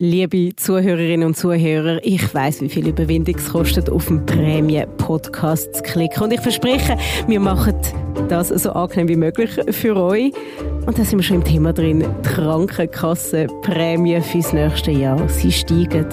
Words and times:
Liebe 0.00 0.56
Zuhörerinnen 0.56 1.24
und 1.24 1.36
Zuhörer, 1.36 2.00
ich 2.02 2.34
weiß, 2.34 2.62
wie 2.62 2.68
viel 2.68 2.88
Überwindung 2.88 3.36
es 3.36 3.50
kostet, 3.50 3.88
auf 3.88 4.06
den 4.08 4.26
Prämien-Podcast 4.26 5.72
zu 5.72 5.82
klicken. 5.84 6.24
Und 6.24 6.32
ich 6.32 6.40
verspreche, 6.40 6.98
wir 7.28 7.38
machen 7.38 7.76
das 8.28 8.48
so 8.48 8.72
angenehm 8.72 9.06
wie 9.06 9.14
möglich 9.14 9.50
für 9.70 9.94
euch. 9.94 10.32
Und 10.84 10.98
da 10.98 11.04
sind 11.04 11.20
wir 11.20 11.22
schon 11.22 11.36
im 11.36 11.44
Thema 11.44 11.72
drin. 11.72 12.00
Die 12.00 12.28
Krankenkassenprämien 12.28 14.20
fürs 14.20 14.52
nächste 14.52 14.90
Jahr, 14.90 15.28
sie 15.28 15.52
steigen. 15.52 16.06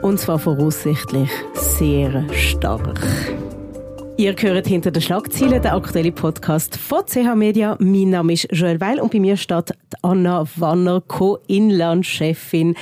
Und 0.00 0.20
zwar 0.20 0.38
voraussichtlich 0.38 1.28
sehr 1.54 2.24
stark. 2.32 3.00
Ihr 4.20 4.34
hört 4.36 4.66
hinter 4.66 4.90
den 4.90 5.00
Schlagzeilen 5.00 5.62
den 5.62 5.70
aktuellen 5.70 6.12
Podcast 6.12 6.76
von 6.76 7.06
CH 7.06 7.36
Media. 7.36 7.76
Mein 7.78 8.10
Name 8.10 8.32
ist 8.32 8.48
Joel 8.50 8.80
Weil 8.80 8.98
und 8.98 9.12
bei 9.12 9.20
mir 9.20 9.36
steht 9.36 9.70
Anna 10.02 10.44
Wanner, 10.56 11.00
Co-Inlandchefin 11.06 12.74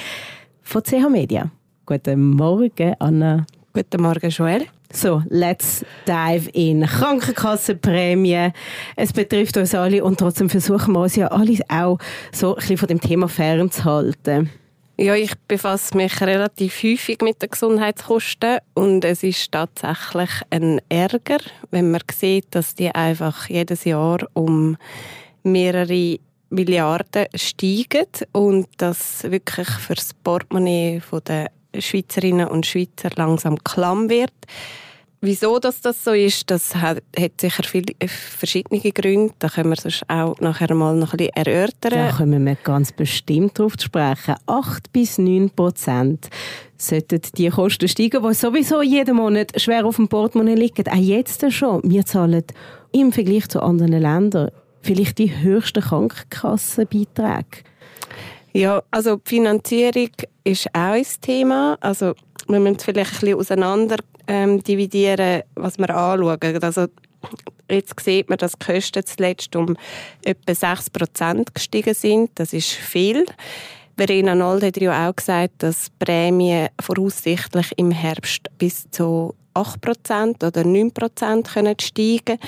von 0.62 0.82
CH 0.82 1.11
Media. 1.11 1.50
Guten 1.85 2.31
Morgen, 2.31 2.95
Anna. 2.99 3.45
Guten 3.75 4.00
Morgen, 4.00 4.31
Joel. 4.31 4.62
So, 4.90 5.22
let's 5.29 5.85
dive 6.09 6.49
in. 6.54 6.86
Krankenkassenprämie. 6.86 8.53
Es 8.96 9.12
betrifft 9.12 9.59
uns 9.59 9.75
alle 9.75 10.03
und 10.03 10.18
trotzdem 10.18 10.48
versuchen 10.48 10.95
wir 10.95 11.00
uns 11.00 11.17
ja 11.17 11.26
alle 11.26 11.59
auch 11.68 11.98
so 12.32 12.54
ein 12.54 12.61
bisschen 12.61 12.79
von 12.79 12.89
dem 12.89 13.00
Thema 13.03 13.29
fernzuhalten. 13.29 14.48
Ja, 14.99 15.14
ich 15.14 15.35
befasse 15.46 15.95
mich 15.95 16.23
relativ 16.23 16.82
häufig 16.82 17.21
mit 17.21 17.43
den 17.43 17.50
Gesundheitskosten 17.50 18.61
und 18.73 19.04
es 19.04 19.23
ist 19.23 19.53
tatsächlich 19.53 20.31
ein 20.49 20.81
Ärger, 20.89 21.37
wenn 21.71 21.91
man 21.91 22.00
sieht, 22.11 22.46
dass 22.53 22.75
die 22.75 22.91
einfach 22.95 23.51
jedes 23.51 23.85
Jahr 23.85 24.27
um 24.32 24.79
mehrere 25.43 26.18
Milliarden 26.49 27.27
steigen 27.35 28.07
und 28.32 28.68
das 28.79 29.25
wirklich 29.25 29.68
für 29.68 29.96
das 29.96 30.14
Portemonnaie 30.14 31.03
der 31.29 31.51
Schweizerinnen 31.79 32.48
und 32.48 32.65
Schweizer 32.65 33.11
langsam 33.17 33.62
klamm 33.62 34.09
wird. 34.09 34.33
Wieso 35.20 35.59
dass 35.59 35.81
das 35.81 36.05
so 36.05 36.12
ist, 36.12 36.50
das 36.50 36.77
hat, 36.77 37.03
hat 37.19 37.41
sicher 37.41 37.62
viele 37.64 37.95
äh, 37.98 38.06
verschiedene 38.06 38.81
Gründe. 38.92 39.34
Da 39.39 39.48
können 39.48 39.70
wir 39.70 39.77
sonst 39.77 40.08
auch 40.08 40.39
nachher 40.41 40.75
mal 40.75 40.95
noch 40.95 41.14
ein 41.14 41.17
bisschen 41.17 41.36
erörtern. 41.36 41.91
Da 41.91 42.12
kommen 42.12 42.45
wir 42.45 42.55
ganz 42.56 42.92
bestimmt 42.92 43.58
darauf 43.58 43.77
zu 43.77 43.86
sprechen. 43.86 44.36
8 44.47 44.92
bis 44.92 45.19
9 45.19 45.50
Prozent 45.50 46.28
sollten 46.77 47.23
die 47.36 47.48
Kosten 47.48 47.89
steigen, 47.89 48.23
die 48.23 48.34
sowieso 48.34 48.83
jeden 48.83 49.17
Monat 49.17 49.58
schwer 49.61 49.86
auf 49.86 49.97
dem 49.97 50.08
Portemonnaie 50.08 50.55
liegen. 50.55 50.86
Auch 50.89 50.97
jetzt 50.97 51.51
schon. 51.53 51.80
Wir 51.84 52.05
zahlen 52.05 52.45
im 52.92 53.12
Vergleich 53.12 53.48
zu 53.48 53.62
anderen 53.62 54.01
Ländern 54.01 54.51
vielleicht 54.83 55.19
die 55.19 55.36
höchsten 55.42 55.83
Krankenkassenbeiträge. 55.83 57.64
Ja, 58.53 58.83
also 58.91 59.17
die 59.17 59.28
Finanzierung 59.28 60.11
ist 60.45 60.69
auch 60.73 60.92
ein 60.92 61.05
Thema. 61.20 61.77
Also 61.80 62.14
wir 62.48 62.61
müssen 62.61 62.78
vielleicht 62.78 63.14
ein 63.14 63.20
bisschen 63.20 63.39
auseinander 63.39 63.97
ähm, 64.27 64.62
dividieren, 64.62 65.42
was 65.55 65.78
wir 65.78 65.91
anschauen. 65.91 66.62
Also 66.62 66.86
jetzt 67.70 67.98
sieht 68.00 68.28
man, 68.28 68.39
dass 68.39 68.52
die 68.52 68.72
Kosten 68.72 69.05
zuletzt 69.05 69.55
um 69.56 69.77
etwa 70.25 70.52
6% 70.52 71.47
gestiegen 71.52 71.94
sind. 71.94 72.30
Das 72.34 72.52
ist 72.52 72.70
viel. 72.70 73.27
Verena 73.97 74.34
Nold 74.34 74.62
hat 74.62 74.77
ja 74.77 75.08
auch 75.08 75.17
gesagt, 75.17 75.55
dass 75.58 75.91
Prämien 75.98 76.69
voraussichtlich 76.80 77.72
im 77.77 77.91
Herbst 77.91 78.42
bis 78.58 78.91
zu 78.91 79.34
8% 79.55 80.47
oder 80.47 80.61
9% 80.61 81.52
können 81.52 81.77
steigen 81.80 82.39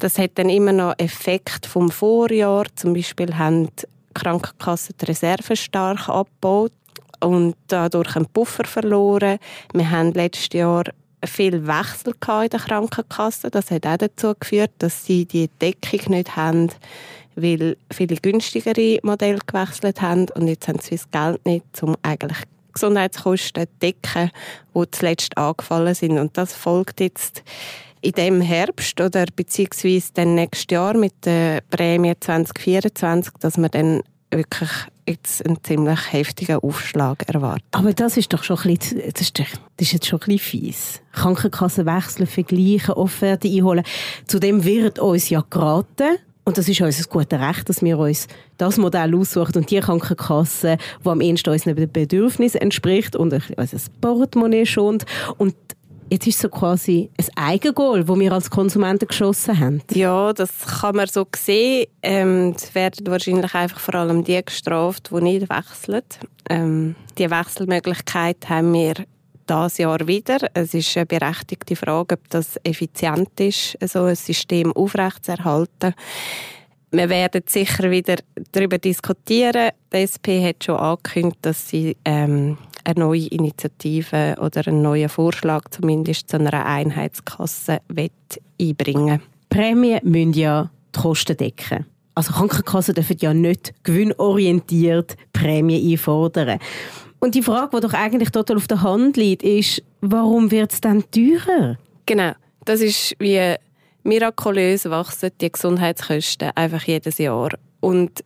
Das 0.00 0.18
hat 0.18 0.32
dann 0.34 0.48
immer 0.48 0.72
noch 0.72 0.94
Effekt 0.98 1.66
vom 1.66 1.90
Vorjahr. 1.90 2.64
Zum 2.74 2.92
Beispiel 2.92 3.38
haben 3.38 3.66
die 3.66 3.86
Krankenkassen 4.14 4.96
die 5.00 5.04
Reserven 5.04 5.56
stark 5.56 6.08
abgebaut 6.08 6.72
und 7.20 7.56
dadurch 7.68 8.16
einen 8.16 8.26
Puffer 8.26 8.64
verloren. 8.64 9.38
Wir 9.72 9.90
haben 9.90 10.12
letztes 10.12 10.48
Jahr 10.52 10.84
viel 11.24 11.66
Wechsel 11.66 12.14
in 12.44 12.50
der 12.50 12.60
Krankenkasse. 12.60 13.50
Das 13.50 13.70
hat 13.70 13.86
auch 13.86 13.96
dazu 13.96 14.34
geführt, 14.38 14.72
dass 14.78 15.04
sie 15.04 15.24
die 15.24 15.48
Deckung 15.60 16.14
nicht 16.14 16.36
haben, 16.36 16.70
weil 17.34 17.76
viele 17.92 18.16
günstigere 18.16 18.98
Modelle 19.02 19.38
gewechselt 19.46 20.00
haben 20.00 20.26
und 20.34 20.48
jetzt 20.48 20.68
haben 20.68 20.78
sie 20.80 20.96
das 20.96 21.10
Geld 21.10 21.44
nicht, 21.44 21.82
um 21.82 21.96
eigentlich 22.02 22.38
Gesundheitskosten 22.72 23.64
zu 23.64 23.72
decken, 23.80 24.30
die 24.74 24.90
zuletzt 24.90 25.36
angefallen 25.36 25.94
sind. 25.94 26.18
Und 26.18 26.36
das 26.36 26.52
folgt 26.52 27.00
jetzt 27.00 27.42
in 28.02 28.12
dem 28.12 28.40
Herbst 28.40 29.00
oder 29.00 29.24
beziehungsweise 29.34 30.12
dann 30.14 30.34
nächstes 30.34 30.66
Jahr 30.70 30.96
mit 30.96 31.14
der 31.24 31.62
Prämie 31.70 32.12
2024, 32.18 33.32
dass 33.40 33.56
man 33.56 33.70
dann 33.70 34.02
wirklich 34.30 34.70
jetzt 35.06 35.44
einen 35.46 35.62
ziemlich 35.62 36.12
heftigen 36.12 36.56
Aufschlag 36.56 37.28
erwartet. 37.28 37.64
Aber 37.72 37.92
das 37.92 38.16
ist 38.16 38.32
doch 38.32 38.42
schon 38.42 38.58
ein 38.58 38.74
bisschen, 38.74 39.02
das 39.12 39.22
ist, 39.22 39.92
jetzt 39.92 40.06
schon 40.06 40.20
ein 40.20 40.26
bisschen 40.26 40.38
fies. 40.38 41.00
Krankenkassen 41.12 41.86
wechseln, 41.86 42.26
vergleichen, 42.26 42.94
Offerte 42.94 43.48
einholen. 43.48 43.84
Zudem 44.26 44.64
wird 44.64 44.98
uns 44.98 45.28
ja 45.28 45.44
geraten, 45.48 46.18
und 46.44 46.56
das 46.56 46.68
ist 46.68 46.80
unser 46.80 47.08
gutes 47.08 47.40
Recht, 47.40 47.68
dass 47.68 47.82
wir 47.82 47.98
uns 47.98 48.28
das 48.56 48.76
Modell 48.76 49.16
aussuchen 49.16 49.56
und 49.56 49.70
die 49.70 49.80
Krankenkasse, 49.80 50.78
die 51.04 51.08
am 51.08 51.20
ehesten 51.20 51.50
unseren 51.50 51.74
Bedürfnissen 51.90 52.60
entspricht 52.60 53.16
und 53.16 53.32
unser 53.56 53.78
Portemonnaie 54.00 54.64
schont. 54.64 55.06
Und 55.38 55.56
Jetzt 56.08 56.26
ist 56.26 56.38
so 56.38 56.48
quasi 56.48 57.10
ein 57.18 57.26
Eigengoal, 57.36 58.04
das 58.04 58.18
wir 58.18 58.32
als 58.32 58.50
Konsumenten 58.50 59.08
geschossen 59.08 59.58
haben. 59.58 59.82
Ja, 59.92 60.32
das 60.32 60.50
kann 60.80 60.96
man 60.96 61.08
so 61.08 61.26
sehen. 61.34 61.86
Ähm, 62.02 62.54
es 62.56 62.74
werden 62.74 63.06
wahrscheinlich 63.08 63.54
einfach 63.54 63.80
vor 63.80 63.96
allem 63.96 64.22
die 64.22 64.40
gestraft, 64.44 65.10
die 65.10 65.20
nicht 65.20 65.50
wechseln. 65.50 66.02
Ähm, 66.48 66.94
die 67.18 67.28
Wechselmöglichkeit 67.28 68.48
haben 68.48 68.72
wir 68.72 68.94
das 69.46 69.78
Jahr 69.78 70.06
wieder. 70.06 70.38
Es 70.54 70.74
ist 70.74 70.96
eine 70.96 71.06
berechtigte 71.06 71.74
Frage, 71.74 72.14
ob 72.14 72.28
das 72.30 72.58
effizient 72.62 73.40
ist, 73.40 73.76
so 73.80 74.04
ein 74.04 74.16
System 74.16 74.72
aufrechtzuerhalten. 74.72 75.94
Wir 76.92 77.08
werden 77.08 77.42
sicher 77.46 77.90
wieder 77.90 78.16
darüber 78.52 78.78
diskutieren. 78.78 79.70
Die 79.92 79.96
SP 80.06 80.38
hat 80.42 80.62
schon 80.64 80.76
angekündigt, 80.76 81.38
dass 81.42 81.68
sie 81.68 81.96
ähm, 82.04 82.58
eine 82.86 83.00
neue 83.00 83.26
Initiative 83.26 84.36
oder 84.40 84.66
einen 84.66 84.82
neuen 84.82 85.08
Vorschlag 85.08 85.68
zumindest 85.70 86.30
zu 86.30 86.38
einer 86.38 86.64
Einheitskasse 86.64 87.80
einbringen 88.60 89.20
Prämien 89.48 90.00
müssen 90.02 90.32
ja 90.34 90.70
die 90.94 91.00
Kosten 91.00 91.36
decken. 91.36 91.86
Also 92.14 92.32
Krankenkassen 92.32 92.94
dürfen 92.94 93.16
ja 93.20 93.34
nicht 93.34 93.74
gewinnorientiert 93.84 95.16
Prämien 95.32 95.92
einfordern. 95.92 96.58
Und 97.18 97.34
die 97.34 97.42
Frage, 97.42 97.76
die 97.76 97.80
doch 97.82 97.94
eigentlich 97.94 98.30
total 98.30 98.56
auf 98.56 98.66
der 98.66 98.82
Hand 98.82 99.16
liegt, 99.16 99.42
ist, 99.42 99.82
warum 100.00 100.50
wird 100.50 100.72
es 100.72 100.80
dann 100.80 101.04
teurer? 101.10 101.76
Genau, 102.06 102.32
das 102.64 102.80
ist 102.80 103.14
wie 103.18 103.54
mirakulös 104.02 104.88
wachsen 104.88 105.30
die 105.40 105.50
Gesundheitskosten 105.50 106.50
einfach 106.54 106.82
jedes 106.84 107.18
Jahr. 107.18 107.50
Und 107.80 108.24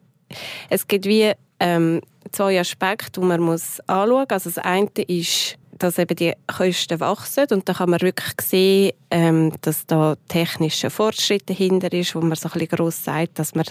es 0.68 0.86
gibt 0.86 1.06
wie 1.06 1.32
ähm, 1.60 2.00
zwei 2.32 2.58
Aspekte, 2.58 3.20
die 3.20 3.26
man 3.26 3.40
muss 3.40 3.80
anschauen 3.86 4.10
muss. 4.10 4.30
Also 4.30 4.50
das 4.50 4.58
eine 4.58 4.90
ist, 5.06 5.56
dass 5.80 5.98
eben 5.98 6.14
die 6.14 6.34
Kosten 6.46 7.00
wachsen 7.00 7.46
und 7.50 7.68
da 7.68 7.72
kann 7.72 7.90
man 7.90 8.00
wirklich 8.00 8.34
sehen, 8.40 8.92
ähm, 9.10 9.52
dass 9.62 9.86
da 9.86 10.14
technische 10.28 10.90
Fortschritte 10.90 11.46
dahinter 11.54 11.92
ist, 11.92 12.14
wo 12.14 12.20
man 12.20 12.36
so 12.36 12.48
ein 12.48 12.52
bisschen 12.52 12.68
gross 12.68 13.02
sagt, 13.02 13.38
dass 13.38 13.54
man 13.54 13.64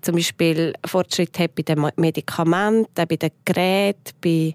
zum 0.00 0.14
Beispiel 0.14 0.72
Fortschritte 0.86 1.42
hat 1.42 1.54
bei 1.54 1.62
den 1.62 1.90
Medikamenten, 1.96 2.86
bei 2.94 3.16
den 3.16 3.30
Geräten, 3.44 4.12
bei 4.22 4.54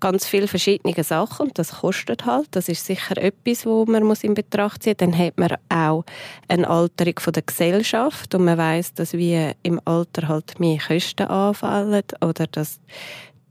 ganz 0.00 0.26
vielen 0.26 0.48
verschiedenen 0.48 1.04
Sachen 1.04 1.46
und 1.46 1.58
das 1.58 1.80
kostet 1.80 2.26
halt. 2.26 2.48
Das 2.50 2.68
ist 2.68 2.84
sicher 2.84 3.16
etwas, 3.18 3.64
wo 3.64 3.84
man 3.84 4.02
muss 4.02 4.24
in 4.24 4.34
Betracht 4.34 4.82
ziehen. 4.82 4.96
Dann 4.96 5.16
hat 5.16 5.38
man 5.38 5.54
auch 5.68 6.04
eine 6.48 6.68
Alterung 6.68 7.20
von 7.20 7.32
der 7.32 7.44
Gesellschaft 7.44 8.34
und 8.34 8.44
man 8.44 8.58
weiß, 8.58 8.94
dass 8.94 9.12
wir 9.12 9.54
im 9.62 9.80
Alter 9.84 10.26
halt 10.26 10.58
mehr 10.58 10.78
Kosten 10.78 11.28
anfallen 11.28 12.02
oder 12.20 12.46
dass 12.48 12.80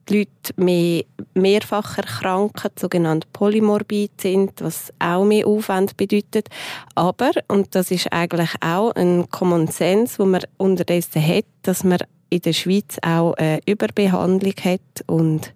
die 0.10 0.20
Leute 0.20 0.54
mehr, 0.58 1.04
mehrfach 1.34 1.98
erkranken, 1.98 2.72
sogenannte 2.78 3.28
polymorbid 3.34 4.20
sind, 4.20 4.62
was 4.62 4.92
auch 5.00 5.24
mehr 5.24 5.48
Aufwand 5.48 5.98
bedeutet. 5.98 6.48
Aber, 6.96 7.32
und 7.48 7.76
das 7.76 7.92
ist 7.92 8.12
eigentlich 8.12 8.52
auch 8.62 8.92
ein 8.96 9.30
Common 9.30 9.68
Sense, 9.68 10.20
wo 10.20 10.26
man 10.26 10.42
unterdessen 10.58 11.26
hat, 11.26 11.46
dass 11.62 11.84
man 11.84 12.00
in 12.30 12.42
der 12.42 12.54
Schweiz 12.54 12.98
auch 13.02 13.34
eine 13.34 13.60
Überbehandlung 13.66 14.56
hat 14.64 15.04
und 15.08 15.54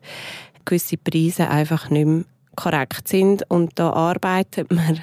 gewisse 0.66 0.98
Preise 0.98 1.50
einfach 1.50 1.90
nicht 1.90 2.06
mehr 2.06 2.24
korrekt 2.56 3.08
sind. 3.08 3.50
Und 3.50 3.80
da 3.80 3.92
arbeitet 3.92 4.72
man 4.72 5.00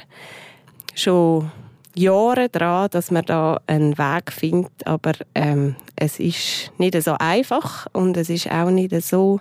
schon 0.94 1.50
Jahre 1.94 2.48
daran, 2.48 2.88
dass 2.90 3.10
man 3.10 3.24
da 3.24 3.60
einen 3.66 3.98
Weg 3.98 4.32
findet, 4.32 4.86
aber 4.86 5.12
ähm, 5.34 5.76
es 5.96 6.18
ist 6.18 6.72
nicht 6.78 7.00
so 7.02 7.14
einfach 7.18 7.86
und 7.92 8.16
es 8.16 8.30
ist 8.30 8.50
auch 8.50 8.70
nicht 8.70 8.94
so 9.02 9.40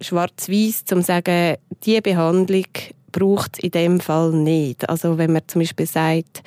schwarz-weiß, 0.00 0.84
zu 0.84 1.00
sagen, 1.02 1.56
diese 1.84 2.02
Behandlung 2.02 2.66
braucht 3.12 3.58
es 3.58 3.64
in 3.64 3.70
dem 3.70 4.00
Fall 4.00 4.32
nicht. 4.32 4.88
Also 4.88 5.18
wenn 5.18 5.32
man 5.32 5.42
zum 5.46 5.60
Beispiel 5.60 5.86
sagt, 5.86 6.42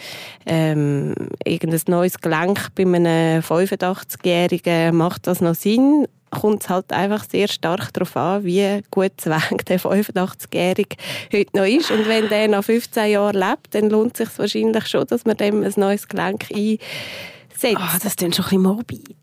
ähm, 0.46 1.14
irgendein 1.46 1.82
neues 1.88 2.20
Gelenk 2.20 2.68
bei 2.76 2.84
einem 2.84 3.42
85-Jährigen 3.42 4.96
macht 4.96 5.28
das 5.28 5.42
noch 5.42 5.56
Sinn, 5.56 6.08
kommt 6.34 6.64
es 6.64 6.70
halt 6.70 6.92
einfach 6.92 7.24
sehr 7.30 7.48
stark 7.48 7.94
darauf 7.94 8.18
an, 8.18 8.44
wie 8.44 8.82
gut 8.92 9.12
zwang 9.18 9.58
der 9.68 9.80
85-Jährige 9.80 10.96
heute 11.32 11.58
noch 11.58 11.66
ist. 11.66 11.92
Und 11.92 12.08
wenn 12.08 12.28
der 12.30 12.48
nach 12.48 12.64
15 12.64 13.12
Jahren 13.12 13.36
lebt, 13.36 13.74
dann 13.74 13.90
lohnt 13.90 14.20
es 14.20 14.30
sich 14.30 14.40
wahrscheinlich 14.40 14.88
schon, 14.88 15.08
dass 15.08 15.26
man 15.26 15.38
dem 15.38 15.64
ein 15.64 15.74
neues 15.76 16.08
Gelenk 16.08 16.46
einsetzt. 16.52 17.78
Ah, 17.78 17.98
das 18.02 18.06
ist 18.06 18.20
schon 18.20 18.28
ein 18.28 18.32
bisschen 18.32 18.62
morbid. 18.62 19.16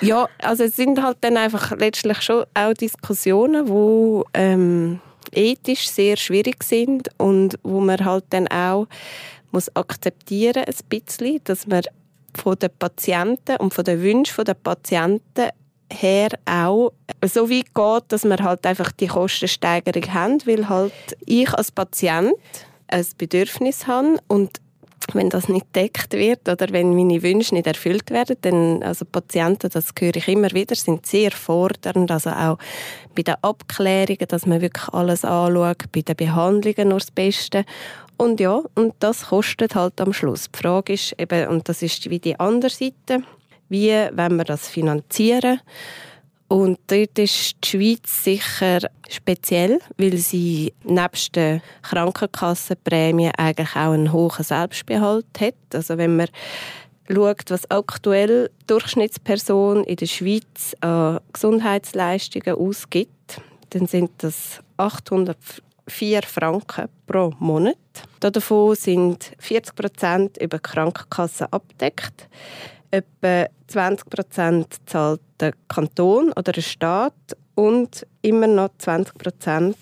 Ja, 0.00 0.28
also 0.42 0.64
es 0.64 0.76
sind 0.76 1.02
halt 1.02 1.18
dann 1.22 1.36
einfach 1.36 1.72
letztlich 1.76 2.20
schon 2.22 2.44
auch 2.54 2.74
Diskussionen, 2.74 3.66
die 3.66 4.22
ähm, 4.34 5.00
ethisch 5.32 5.88
sehr 5.88 6.16
schwierig 6.16 6.62
sind 6.64 7.08
und 7.18 7.58
wo 7.62 7.80
man 7.80 8.04
halt 8.04 8.24
dann 8.30 8.48
auch 8.48 8.86
muss 9.50 9.74
akzeptieren 9.74 10.64
ein 10.64 10.74
bisschen, 10.88 11.40
dass 11.44 11.66
man 11.66 11.82
von 12.34 12.58
den 12.58 12.70
Patienten 12.78 13.56
und 13.56 13.72
von 13.72 13.84
den 13.84 14.02
Wünschen 14.02 14.44
der 14.44 14.54
Patienten 14.54 15.48
her 15.90 16.28
auch 16.44 16.92
so 17.24 17.48
weit 17.48 17.74
geht, 17.74 18.12
dass 18.12 18.24
wir 18.24 18.36
halt 18.38 18.66
einfach 18.66 18.92
die 18.92 19.06
Kostensteigerung 19.06 20.12
haben, 20.12 20.46
weil 20.46 20.68
halt 20.68 20.92
ich 21.24 21.52
als 21.54 21.72
Patient 21.72 22.34
ein 22.88 23.06
Bedürfnis 23.16 23.86
habe 23.86 24.18
und 24.28 24.60
wenn 25.14 25.30
das 25.30 25.48
nicht 25.48 25.66
deckt 25.74 26.12
wird 26.12 26.48
oder 26.48 26.66
wenn 26.70 26.94
meine 26.94 27.22
Wünsche 27.22 27.54
nicht 27.54 27.66
erfüllt 27.66 28.10
werden, 28.10 28.36
dann, 28.42 28.82
also 28.82 29.04
Patienten, 29.04 29.70
das 29.70 29.92
höre 29.98 30.16
ich 30.16 30.28
immer 30.28 30.50
wieder, 30.52 30.74
sind 30.74 31.06
sehr 31.06 31.30
fordernd, 31.30 32.10
also 32.10 32.30
auch 32.30 32.58
bei 33.14 33.22
den 33.22 33.36
Abklärungen, 33.42 34.28
dass 34.28 34.46
man 34.46 34.60
wirklich 34.60 34.88
alles 34.88 35.24
anschaut, 35.24 35.90
bei 35.92 36.02
den 36.02 36.16
Behandlungen 36.16 36.88
nur 36.88 36.98
das 36.98 37.10
Beste. 37.10 37.64
Und 38.16 38.40
ja, 38.40 38.60
und 38.74 38.94
das 38.98 39.26
kostet 39.26 39.74
halt 39.74 40.00
am 40.00 40.12
Schluss. 40.12 40.50
Die 40.52 40.58
Frage 40.58 40.92
ist 40.92 41.14
eben, 41.18 41.48
und 41.48 41.68
das 41.68 41.82
ist 41.82 42.10
wie 42.10 42.18
die 42.18 42.38
andere 42.38 42.70
Seite, 42.70 43.22
wie 43.68 43.90
wollen 43.90 44.36
wir 44.36 44.44
das 44.44 44.68
finanzieren? 44.68 45.60
Und 46.48 46.78
dort 46.86 47.18
ist 47.18 47.56
die 47.62 47.68
Schweiz 47.68 48.24
sicher 48.24 48.78
speziell, 49.10 49.80
weil 49.98 50.16
sie 50.16 50.72
nebst 50.82 51.36
den 51.36 51.60
Krankenkassenprämien 51.82 53.32
eigentlich 53.36 53.76
auch 53.76 53.92
einen 53.92 54.12
hohen 54.12 54.42
Selbstbehalt 54.42 55.26
hat. 55.38 55.54
Also 55.74 55.98
wenn 55.98 56.16
man 56.16 56.28
schaut, 57.06 57.50
was 57.50 57.70
aktuell 57.70 58.50
die 58.62 58.66
Durchschnittsperson 58.66 59.84
in 59.84 59.96
der 59.96 60.06
Schweiz 60.06 60.74
an 60.80 61.20
Gesundheitsleistungen 61.34 62.56
ausgibt, 62.56 63.42
dann 63.70 63.86
sind 63.86 64.10
das 64.18 64.60
804 64.78 66.22
Franken 66.22 66.88
pro 67.06 67.34
Monat. 67.38 67.76
Davon 68.20 68.74
sind 68.74 69.32
40 69.38 69.74
Prozent 69.74 70.38
über 70.38 70.56
die 70.56 70.62
Krankenkasse 70.62 71.52
abdeckt 71.52 72.26
etwa 72.90 73.46
20 73.66 74.08
Prozent 74.08 74.76
zahlt 74.86 75.20
der 75.40 75.52
Kanton 75.68 76.32
oder 76.32 76.52
der 76.52 76.62
Staat 76.62 77.14
und 77.54 78.06
immer 78.22 78.46
noch 78.46 78.70
20 78.78 79.18
Prozent 79.18 79.76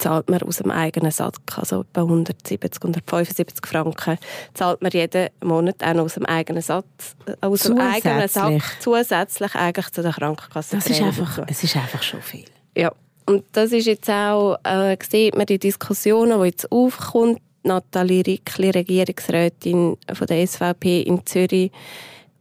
zahlt 0.00 0.30
man 0.30 0.42
aus 0.42 0.56
dem 0.56 0.70
eigenen 0.70 1.10
Sack, 1.10 1.36
also 1.56 1.82
etwa 1.82 2.02
170, 2.02 2.82
175 2.82 3.66
Franken 3.66 4.18
zahlt 4.54 4.82
man 4.82 4.90
jeden 4.90 5.28
Monat 5.44 5.82
auch 5.82 5.96
aus 5.96 6.14
dem 6.14 6.26
eigenen 6.26 6.62
Satz, 6.62 7.16
aus 7.40 7.62
dem 7.62 7.78
eigenen 7.78 8.28
Sack 8.28 8.62
zusätzlich 8.80 9.54
eigentlich 9.54 9.90
zu 9.90 10.02
der 10.02 10.12
Krankenkasse. 10.12 10.76
Das 10.76 10.86
ist 10.86 11.02
einfach, 11.02 11.42
es 11.46 11.62
ist 11.62 11.76
einfach 11.76 12.02
schon 12.02 12.22
viel. 12.22 12.46
Ja, 12.76 12.92
und 13.26 13.44
das 13.52 13.72
ist 13.72 13.86
jetzt 13.86 14.08
auch, 14.10 14.56
äh, 14.64 14.96
sieht 15.08 15.36
man 15.36 15.46
die 15.46 15.58
Diskussionen, 15.58 16.40
die 16.40 16.46
jetzt 16.46 16.70
aufkommt. 16.72 17.40
Nathalie 17.62 18.26
Rickli, 18.26 18.70
Regierungsrätin 18.70 19.98
von 20.14 20.26
der 20.26 20.46
SVP 20.46 21.02
in 21.02 21.26
Zürich, 21.26 21.70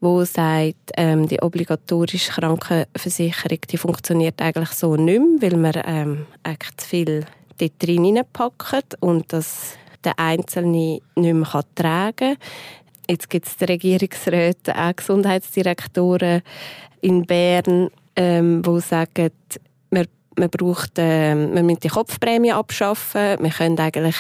wo 0.02 0.24
sagt, 0.24 0.92
ähm, 0.96 1.28
die 1.28 1.42
obligatorische 1.42 2.32
Krankenversicherung 2.32 3.60
die 3.70 3.78
funktioniert 3.78 4.42
eigentlich 4.42 4.70
so 4.70 4.96
nicht 4.96 5.20
mehr, 5.20 5.52
weil 5.52 5.58
man 5.58 5.82
ähm, 5.86 6.26
eigentlich 6.44 6.88
viel 6.88 7.26
dort 7.58 7.74
drin 7.80 8.22
packt 8.32 8.96
und 9.02 9.32
das 9.34 9.78
der 10.04 10.18
Einzelne 10.18 11.00
nicht 11.16 11.34
mehr 11.34 11.64
tragen 11.76 12.16
kann. 12.16 12.38
Jetzt 13.10 13.30
gibt 13.30 13.48
es 13.48 13.58
die 13.58 13.66
Regierungsräte, 13.66 14.78
auch 14.78 14.96
Gesundheitsdirektoren 14.96 16.42
in 17.02 17.26
Bern, 17.26 17.90
ähm, 18.16 18.62
die 18.62 18.80
sagen, 18.82 19.32
wir, 19.90 20.06
man, 20.38 20.50
braucht, 20.50 21.00
äh, 21.00 21.36
wir 21.36 21.64
die 21.84 21.88
Kopfprämie 21.88 22.52
abschaffen. 22.52 23.38
Wir 23.40 23.50
können 23.50 23.80
eigentlich 23.80 24.16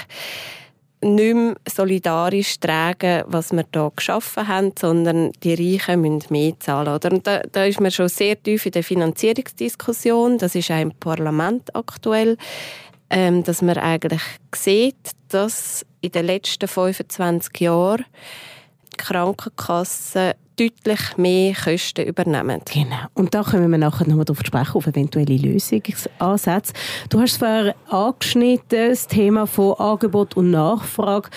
nicht 1.01 1.33
mehr 1.33 1.55
solidarisch 1.67 2.59
tragen, 2.59 3.23
was 3.27 3.51
wir 3.51 3.65
hier 3.73 3.91
geschaffen 3.95 4.47
haben, 4.47 4.73
sondern 4.77 5.31
die 5.43 5.53
Reichen 5.53 6.01
müssen 6.01 6.25
mehr 6.29 6.53
zahlen. 6.59 6.93
Oder? 6.93 7.11
Und 7.11 7.25
da, 7.25 7.41
da 7.51 7.65
ist 7.65 7.79
man 7.79 7.91
schon 7.91 8.09
sehr 8.09 8.41
tief 8.41 8.65
in 8.65 8.73
der 8.73 8.83
Finanzierungsdiskussion. 8.83 10.37
Das 10.37 10.55
ist 10.55 10.71
auch 10.71 10.81
im 10.81 10.91
Parlament 10.91 11.73
aktuell, 11.75 12.37
ähm, 13.09 13.43
dass 13.43 13.61
man 13.61 13.77
eigentlich 13.77 14.21
sieht, 14.53 15.11
dass 15.29 15.85
in 16.01 16.11
den 16.11 16.25
letzten 16.25 16.67
25 16.67 17.59
Jahren 17.61 18.05
Krankenkassen 18.99 20.33
deutlich 20.57 21.17
mehr 21.17 21.53
Kosten 21.55 22.05
übernehmen. 22.05 22.61
Genau. 22.71 22.97
Und 23.13 23.33
da 23.33 23.43
können 23.43 23.71
wir 23.71 23.77
nachher 23.77 24.07
nochmal 24.07 24.25
darauf 24.25 24.45
sprechen, 24.45 24.75
auf 24.75 24.87
eventuelle 24.87 25.37
Lösungsansätze. 25.37 26.73
Du 27.09 27.21
hast 27.21 27.37
vorher 27.37 27.75
angeschnitten, 27.89 28.89
das 28.89 29.07
Thema 29.07 29.47
von 29.47 29.73
Angebot 29.79 30.35
und 30.35 30.51
Nachfrage. 30.51 31.29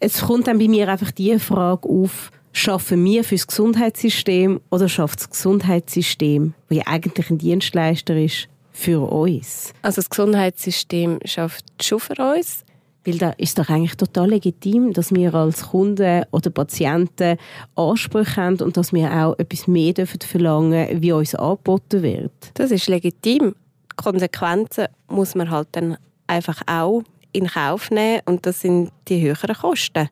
Es 0.00 0.22
kommt 0.22 0.46
dann 0.46 0.58
bei 0.58 0.68
mir 0.68 0.88
einfach 0.88 1.10
die 1.10 1.38
Frage 1.38 1.86
auf, 1.86 2.30
schaffen 2.52 3.04
wir 3.04 3.24
für 3.24 3.34
das 3.34 3.46
Gesundheitssystem 3.46 4.60
oder 4.70 4.88
schafft 4.88 5.20
das 5.20 5.30
Gesundheitssystem, 5.30 6.54
das 6.68 6.78
ja 6.78 6.84
eigentlich 6.86 7.30
ein 7.30 7.38
Dienstleister 7.38 8.16
ist, 8.16 8.48
für 8.72 9.10
uns? 9.10 9.72
Also 9.82 9.96
das 9.96 10.10
Gesundheitssystem 10.10 11.18
schafft 11.24 11.64
schon 11.82 12.00
für 12.00 12.14
uns. 12.14 12.65
Weil 13.06 13.18
da 13.18 13.30
ist 13.38 13.58
doch 13.58 13.68
eigentlich 13.68 13.96
total 13.96 14.30
legitim, 14.30 14.92
dass 14.92 15.14
wir 15.14 15.32
als 15.34 15.68
Kunden 15.68 16.24
oder 16.32 16.50
Patienten 16.50 17.38
Ansprüche 17.76 18.36
haben 18.36 18.60
und 18.60 18.76
dass 18.76 18.92
wir 18.92 19.12
auch 19.12 19.38
etwas 19.38 19.68
mehr 19.68 19.92
dürfen 19.92 20.20
verlangen 20.20 21.00
wie 21.00 21.12
uns 21.12 21.34
angeboten 21.34 22.02
wird. 22.02 22.32
Das 22.54 22.72
ist 22.72 22.88
legitim. 22.88 23.54
Konsequenzen 23.94 24.86
muss 25.08 25.34
man 25.34 25.50
halt 25.50 25.68
dann 25.72 25.96
einfach 26.26 26.62
auch 26.66 27.02
in 27.32 27.46
Kauf 27.46 27.90
nehmen 27.90 28.22
und 28.24 28.44
das 28.44 28.62
sind 28.62 28.90
die 29.08 29.20
höheren 29.20 29.54
Kosten. 29.54 30.08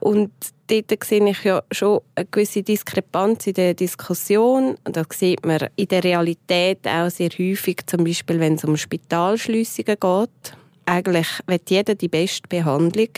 Und 0.00 0.30
dort 0.68 1.04
sehe 1.04 1.28
ich 1.28 1.42
ja 1.42 1.62
schon 1.72 2.00
eine 2.14 2.26
gewisse 2.30 2.62
Diskrepanz 2.62 3.46
in 3.46 3.54
der 3.54 3.74
Diskussion. 3.74 4.76
Und 4.84 4.96
da 4.96 5.02
sieht 5.10 5.44
man 5.44 5.68
in 5.76 5.88
der 5.88 6.04
Realität 6.04 6.86
auch 6.86 7.10
sehr 7.10 7.30
häufig, 7.30 7.86
zum 7.86 8.04
Beispiel 8.04 8.38
wenn 8.38 8.54
es 8.54 8.64
um 8.64 8.76
Spitalschliessungen 8.76 9.96
geht 9.98 10.58
eigentlich 10.88 11.28
will 11.46 11.60
jeder 11.68 11.94
die 11.94 12.08
beste 12.08 12.48
Behandlung, 12.48 13.10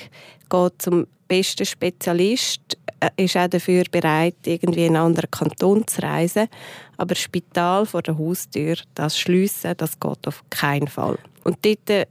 geht 0.48 0.72
zum 0.78 1.06
besten 1.28 1.64
Spezialist, 1.64 2.76
äh, 2.98 3.10
ist 3.16 3.36
auch 3.36 3.48
dafür 3.48 3.84
bereit, 3.90 4.34
irgendwie 4.44 4.86
in 4.86 4.96
einen 4.96 5.06
anderen 5.06 5.30
Kanton 5.30 5.86
zu 5.86 6.02
reisen. 6.02 6.48
Aber 6.96 7.14
Spital 7.14 7.86
vor 7.86 8.02
der 8.02 8.18
Haustür, 8.18 8.76
das 8.94 9.18
Schliessen, 9.18 9.74
das 9.76 9.98
geht 9.98 10.26
auf 10.26 10.42
keinen 10.50 10.88
Fall. 10.88 11.18
Und 11.44 11.64
dort, 11.64 11.88
äh, 11.88 12.06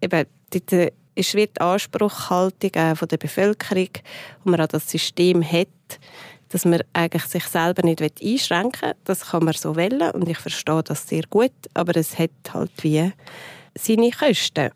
eben, 0.00 0.26
dort 0.50 0.92
ist 1.14 1.34
die 1.34 1.60
Anspruchhaltung 1.60 2.96
von 2.96 3.08
der 3.08 3.18
Bevölkerung, 3.18 3.90
die 3.92 4.48
man 4.48 4.60
an 4.60 4.68
das 4.70 4.90
System 4.90 5.44
hat, 5.44 5.68
dass 6.48 6.64
man 6.64 6.82
eigentlich 6.94 7.24
sich 7.24 7.44
selber 7.44 7.82
nicht 7.82 8.00
einschränken 8.00 8.88
will. 8.88 8.94
Das 9.04 9.26
kann 9.26 9.44
man 9.44 9.54
so 9.54 9.76
wählen 9.76 10.10
und 10.12 10.28
ich 10.28 10.38
verstehe 10.38 10.82
das 10.82 11.06
sehr 11.06 11.24
gut, 11.28 11.52
aber 11.74 11.96
es 11.96 12.18
hat 12.18 12.30
halt 12.54 12.72
wie 12.82 13.12
seine 13.74 14.10
Kosten. 14.10 14.70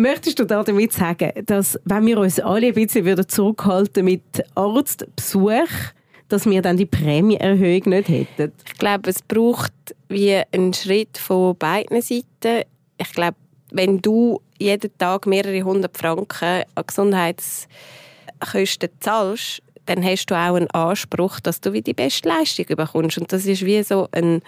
Möchtest 0.00 0.38
du 0.38 0.44
damit 0.44 0.92
sagen, 0.92 1.32
dass 1.46 1.76
wenn 1.84 2.06
wir 2.06 2.18
uns 2.18 2.38
alle 2.38 2.68
ein 2.68 2.74
bisschen 2.74 3.04
wieder 3.04 3.26
zurückhalten 3.26 4.04
mit 4.04 4.22
Arztbesuch, 4.54 5.66
dass 6.28 6.46
wir 6.46 6.62
dann 6.62 6.76
die 6.76 6.86
Prämieerhöhung 6.86 7.82
nicht 7.86 8.08
hätten? 8.08 8.52
Ich 8.64 8.74
glaube, 8.74 9.10
es 9.10 9.22
braucht 9.22 9.72
wie 10.08 10.40
einen 10.52 10.72
Schritt 10.72 11.18
von 11.18 11.56
beiden 11.56 12.00
Seiten. 12.00 12.62
Ich 12.96 13.12
glaube, 13.12 13.34
wenn 13.72 14.00
du 14.00 14.40
jeden 14.60 14.96
Tag 14.98 15.26
mehrere 15.26 15.62
hundert 15.62 15.98
Franken 15.98 16.62
an 16.76 16.84
Gesundheitskosten 16.86 18.90
zahlst, 19.00 19.62
dann 19.86 20.04
hast 20.04 20.26
du 20.26 20.36
auch 20.36 20.54
einen 20.54 20.70
Anspruch, 20.70 21.40
dass 21.40 21.60
du 21.60 21.72
wie 21.72 21.82
die 21.82 21.92
beste 21.92 22.28
Leistung 22.28 22.66
bekommst. 22.66 23.18
Und 23.18 23.32
das 23.32 23.46
ist 23.46 23.66
wie 23.66 23.82
so 23.82 24.06
ein 24.12 24.42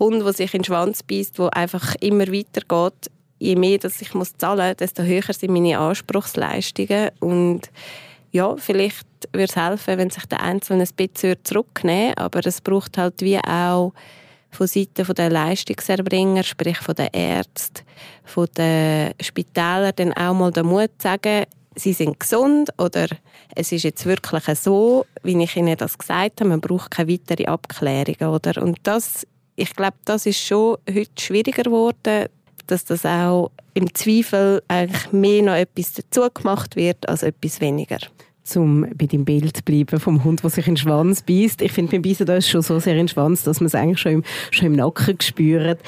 Hund, 0.00 0.24
der 0.24 0.32
sich 0.32 0.52
in 0.54 0.62
den 0.62 0.64
Schwanz 0.64 1.04
beißt, 1.04 1.38
der 1.38 1.56
einfach 1.56 1.94
immer 2.00 2.26
weitergeht 2.26 3.12
je 3.38 3.56
mehr 3.56 3.78
dass 3.78 4.00
ich 4.00 4.14
muss 4.14 4.36
zahlen 4.36 4.68
muss, 4.68 4.76
desto 4.76 5.02
höher 5.02 5.32
sind 5.32 5.52
meine 5.52 5.78
Anspruchsleistungen. 5.78 7.10
Und 7.20 7.70
ja, 8.32 8.56
vielleicht 8.56 9.06
würde 9.32 9.44
es 9.44 9.56
helfen, 9.56 9.98
wenn 9.98 10.10
sich 10.10 10.26
der 10.26 10.42
Einzelne 10.42 10.84
ein 10.84 10.94
bisschen 10.96 11.36
zurücknehmen 11.42 12.14
aber 12.16 12.44
es 12.44 12.60
braucht 12.60 12.98
halt 12.98 13.20
wie 13.22 13.38
auch 13.38 13.92
von 14.50 14.66
Seiten 14.66 15.06
der 15.14 15.30
Leistungserbringer, 15.30 16.42
sprich 16.42 16.78
von 16.78 16.94
den 16.94 17.08
Ärzten, 17.12 17.84
von 18.24 18.48
den 18.56 19.12
Spitälern, 19.20 19.92
dann 19.96 20.12
auch 20.14 20.34
mal 20.34 20.50
den 20.50 20.66
Mut 20.66 20.90
zu 20.98 21.08
sagen, 21.08 21.44
sie 21.74 21.92
sind 21.92 22.18
gesund 22.18 22.70
oder 22.78 23.06
es 23.54 23.72
ist 23.72 23.84
jetzt 23.84 24.06
wirklich 24.06 24.44
so, 24.58 25.06
wie 25.22 25.40
ich 25.42 25.56
Ihnen 25.56 25.76
das 25.76 25.96
gesagt 25.96 26.40
habe, 26.40 26.48
man 26.48 26.60
braucht 26.60 26.90
keine 26.90 27.12
weitere 27.12 27.46
Abklärung. 27.46 28.34
Oder? 28.34 28.62
Und 28.62 28.78
das, 28.82 29.26
ich 29.56 29.74
glaube, 29.74 29.96
das 30.04 30.26
ist 30.26 30.40
schon 30.40 30.78
heute 30.88 31.10
schwieriger 31.18 31.62
geworden, 31.62 32.28
dass 32.66 32.84
das 32.84 33.04
auch 33.04 33.50
im 33.74 33.92
Zweifel 33.94 34.62
eigentlich 34.68 35.12
mehr 35.12 35.42
noch 35.42 35.54
etwas 35.54 35.92
dazu 35.92 36.28
gemacht 36.32 36.76
wird 36.76 37.08
als 37.08 37.22
etwas 37.22 37.60
weniger 37.60 37.98
zum 38.46 38.86
bei 38.96 39.06
dem 39.06 39.24
Bild 39.24 39.64
bleiben 39.64 39.98
vom 40.00 40.22
Hund, 40.24 40.42
der 40.42 40.50
sich 40.50 40.66
in 40.66 40.74
den 40.74 40.80
Schwanz 40.80 41.22
beißt. 41.22 41.62
Ich 41.62 41.72
finde, 41.72 41.92
beim 41.92 42.02
Beißen 42.02 42.26
da 42.26 42.36
ist 42.36 42.48
schon 42.48 42.60
so 42.62 42.78
sehr 42.78 42.92
in 42.92 42.98
den 43.00 43.08
Schwanz, 43.08 43.42
dass 43.42 43.60
man 43.60 43.66
es 43.66 43.74
eigentlich 43.74 43.98
schon 43.98 44.12
im, 44.12 44.22
schon 44.50 44.66
im 44.66 44.74
Nacken 44.74 45.20
spürt. 45.20 45.80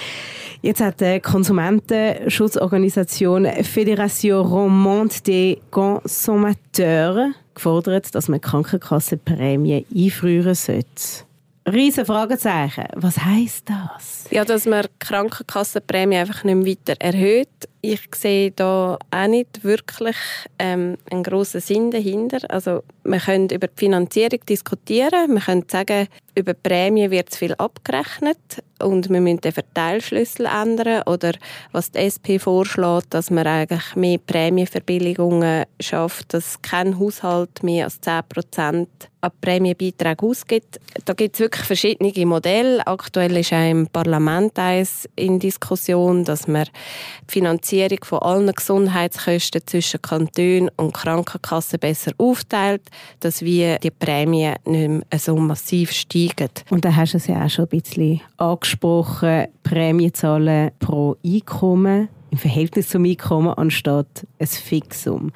Jetzt 0.61 0.81
hat 0.81 1.01
die 1.01 1.21
Konsumentenschutzorganisation 1.21 3.47
Fédération 3.47 4.45
Romande 4.45 5.15
des 5.25 5.59
Consommateurs 5.71 7.31
gefordert, 7.55 8.13
dass 8.15 8.29
man 8.29 8.41
Krankenkassenprämien 8.41 9.85
einfrieren 9.95 10.55
sollte. 10.55 11.28
Riesen 11.73 12.07
Fragezeichen. 12.07 12.87
Was 12.95 13.19
heißt 13.19 13.69
das? 13.69 14.27
Ja, 14.31 14.45
dass 14.45 14.67
man 14.67 14.83
die 14.83 14.89
Krankenkassenprämie 14.99 16.17
einfach 16.17 16.45
nicht 16.45 16.55
mehr 16.55 16.67
weiter 16.67 17.01
erhöht. 17.01 17.49
Ich 17.91 18.01
sehe 18.15 18.51
da 18.51 18.99
auch 19.11 19.27
nicht 19.29 19.65
wirklich 19.65 20.17
ähm, 20.59 20.99
einen 21.11 21.23
grossen 21.23 21.63
Sinn 21.63 21.91
dahinter. 21.91 22.39
Also 22.51 22.83
wir 23.03 23.19
können 23.19 23.49
über 23.49 23.67
die 23.67 23.79
Finanzierung 23.79 24.41
diskutieren. 24.47 25.33
Wir 25.33 25.41
können 25.41 25.65
sagen, 25.67 26.07
über 26.35 26.53
die 26.53 26.61
Prämie 26.63 27.11
wird 27.11 27.31
zu 27.31 27.39
viel 27.39 27.55
abgerechnet 27.55 28.63
und 28.79 29.09
wir 29.09 29.21
müssen 29.23 29.41
den 29.41 29.53
Verteilschlüssel 29.53 30.47
ändern. 30.47 31.03
Oder 31.07 31.33
was 31.73 31.91
die 31.91 31.99
SP 32.05 32.37
vorschlägt, 32.39 33.15
dass 33.15 33.31
man 33.31 33.47
eigentlich 33.47 33.97
mehr 33.97 34.19
Prämienverbilligungen 34.19 35.65
schafft, 35.81 36.35
dass 36.35 36.61
kein 36.61 36.99
Haushalt 36.99 37.63
mehr 37.63 37.87
als 37.87 38.03
10 38.03 38.21
Prozent 38.29 38.89
an 39.21 39.33
Prämienbeiträge 39.41 40.25
ausgibt. 40.25 40.79
Da 41.05 41.13
gibt 41.13 41.35
es 41.35 41.41
wirklich 41.41 41.65
verschiedene 41.65 42.27
Modelle. 42.27 42.87
Aktuell 42.87 43.37
ist 43.37 43.53
auch 43.53 43.69
im 43.69 43.89
Parlament 43.89 44.57
eins 44.59 45.09
in 45.17 45.41
Diskussion, 45.41 46.25
dass 46.25 46.47
man 46.47 46.65
die 46.65 47.33
Finanzierung 47.33 47.78
von 48.03 48.19
allen 48.21 48.53
Gesundheitskosten 48.53 49.63
zwischen 49.67 50.03
Kanton 50.03 50.71
und 50.77 50.95
Krankenkassen 50.95 51.79
besser 51.79 52.13
aufteilt, 52.19 52.83
dass 53.21 53.43
wir 53.43 53.79
die 53.79 53.91
Prämien 53.91 54.57
nicht 54.65 54.89
mehr 54.89 55.19
so 55.19 55.37
massiv 55.37 55.93
steigen. 55.93 56.51
Und 56.71 56.85
da 56.85 56.95
hast 56.95 57.15
du 57.15 57.19
es 57.19 57.27
ja 57.27 57.45
auch 57.45 57.51
schon 57.51 57.67
ein 57.67 57.81
bisschen 57.81 58.21
angesprochen, 58.37 59.49
Prämienzahlen 59.63 60.71
pro 60.79 61.17
Einkommen 61.25 62.09
im 62.31 62.39
Verhältnis 62.39 62.89
zum 62.89 63.05
Einkommen 63.05 63.53
anstatt 63.55 64.27
ein 64.39 64.47
Fixum 64.47 65.33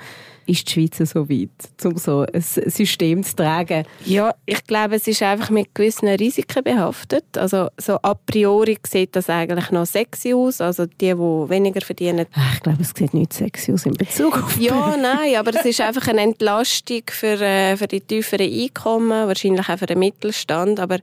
ist 0.46 0.68
die 0.68 0.72
Schweiz 0.72 1.10
so 1.10 1.28
weit, 1.28 1.50
um 1.84 1.96
so 1.96 2.26
ein 2.32 2.40
System 2.40 3.22
zu 3.22 3.36
tragen? 3.36 3.84
Ja, 4.04 4.34
ich 4.46 4.64
glaube, 4.64 4.96
es 4.96 5.06
ist 5.06 5.22
einfach 5.22 5.50
mit 5.50 5.74
gewissen 5.74 6.08
Risiken 6.08 6.64
behaftet. 6.64 7.36
Also 7.36 7.68
so 7.78 7.98
a 8.02 8.14
priori 8.14 8.78
sieht 8.86 9.14
das 9.16 9.30
eigentlich 9.30 9.70
noch 9.70 9.86
sexy 9.86 10.34
aus. 10.34 10.60
Also 10.60 10.86
die, 10.86 10.96
die 10.98 11.16
weniger 11.16 11.80
verdienen. 11.80 12.26
Ich 12.54 12.60
glaube, 12.62 12.82
es 12.82 12.92
sieht 12.96 13.14
nicht 13.14 13.32
sexy 13.32 13.72
aus 13.72 13.86
in 13.86 13.94
Bezug 13.94 14.42
auf 14.42 14.58
Ja, 14.58 14.96
nein, 14.96 15.36
aber 15.36 15.54
es 15.54 15.64
ist 15.64 15.80
einfach 15.80 16.08
eine 16.08 16.22
Entlastung 16.22 17.02
für, 17.08 17.40
äh, 17.40 17.76
für 17.76 17.86
die 17.86 18.00
tieferen 18.00 18.50
Einkommen, 18.52 19.28
wahrscheinlich 19.28 19.68
auch 19.68 19.78
für 19.78 19.86
den 19.86 19.98
Mittelstand. 19.98 20.80
Aber 20.80 20.98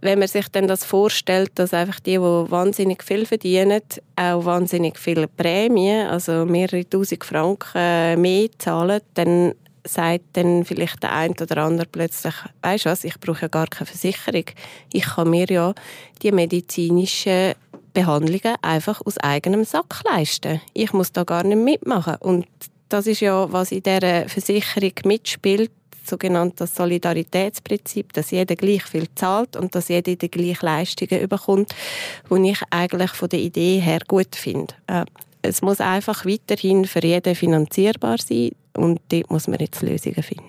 wenn 0.00 0.18
man 0.18 0.28
sich 0.28 0.48
dann 0.48 0.66
das 0.66 0.84
vorstellt, 0.84 1.52
dass 1.56 1.74
einfach 1.74 2.00
die, 2.00 2.12
die 2.12 2.20
wahnsinnig 2.20 3.02
viel 3.02 3.26
verdienen, 3.26 3.82
auch 4.16 4.44
wahnsinnig 4.44 4.98
viele 4.98 5.28
Prämien, 5.28 6.08
also 6.08 6.44
mehrere 6.46 6.88
tausend 6.88 7.24
Franken 7.24 8.20
mehr 8.20 8.48
zahlen, 8.58 9.00
dann 9.14 9.54
sagt 9.84 10.24
dann 10.34 10.64
vielleicht 10.64 11.02
der 11.02 11.12
eine 11.12 11.34
oder 11.40 11.58
andere 11.58 11.86
plötzlich, 11.90 12.34
weißt 12.62 12.84
du 12.84 12.90
was, 12.90 13.04
ich 13.04 13.18
brauche 13.18 13.42
ja 13.42 13.48
gar 13.48 13.66
keine 13.66 13.86
Versicherung. 13.86 14.44
Ich 14.92 15.04
kann 15.04 15.30
mir 15.30 15.46
ja 15.46 15.74
die 16.22 16.32
medizinischen 16.32 17.54
Behandlungen 17.92 18.56
einfach 18.62 19.00
aus 19.04 19.18
eigenem 19.18 19.64
Sack 19.64 20.02
leisten. 20.04 20.60
Ich 20.74 20.92
muss 20.92 21.12
da 21.12 21.24
gar 21.24 21.44
nicht 21.44 21.56
mitmachen. 21.56 22.16
Und 22.20 22.46
das 22.88 23.06
ist 23.06 23.20
ja, 23.20 23.50
was 23.52 23.72
in 23.72 23.82
dieser 23.82 24.28
Versicherung 24.28 24.92
mitspielt, 25.04 25.70
sogenanntes 26.08 26.74
Solidaritätsprinzip, 26.74 28.12
dass 28.12 28.30
jeder 28.30 28.56
gleich 28.56 28.84
viel 28.84 29.06
zahlt 29.14 29.56
und 29.56 29.74
dass 29.74 29.88
jeder 29.88 30.14
die 30.16 30.30
gleichen 30.30 30.66
Leistungen 30.66 31.28
bekommt, 31.28 31.74
die 32.30 32.50
ich 32.50 32.60
eigentlich 32.70 33.10
von 33.12 33.28
der 33.28 33.40
Idee 33.40 33.80
her 33.80 34.00
gut 34.06 34.34
finde. 34.36 34.74
Äh, 34.86 35.04
es 35.42 35.62
muss 35.62 35.80
einfach 35.80 36.26
weiterhin 36.26 36.84
für 36.84 37.02
jeden 37.04 37.34
finanzierbar 37.34 38.18
sein 38.18 38.50
und 38.76 39.00
dort 39.10 39.30
muss 39.30 39.48
man 39.48 39.58
jetzt 39.58 39.82
Lösungen 39.82 40.22
finden. 40.22 40.44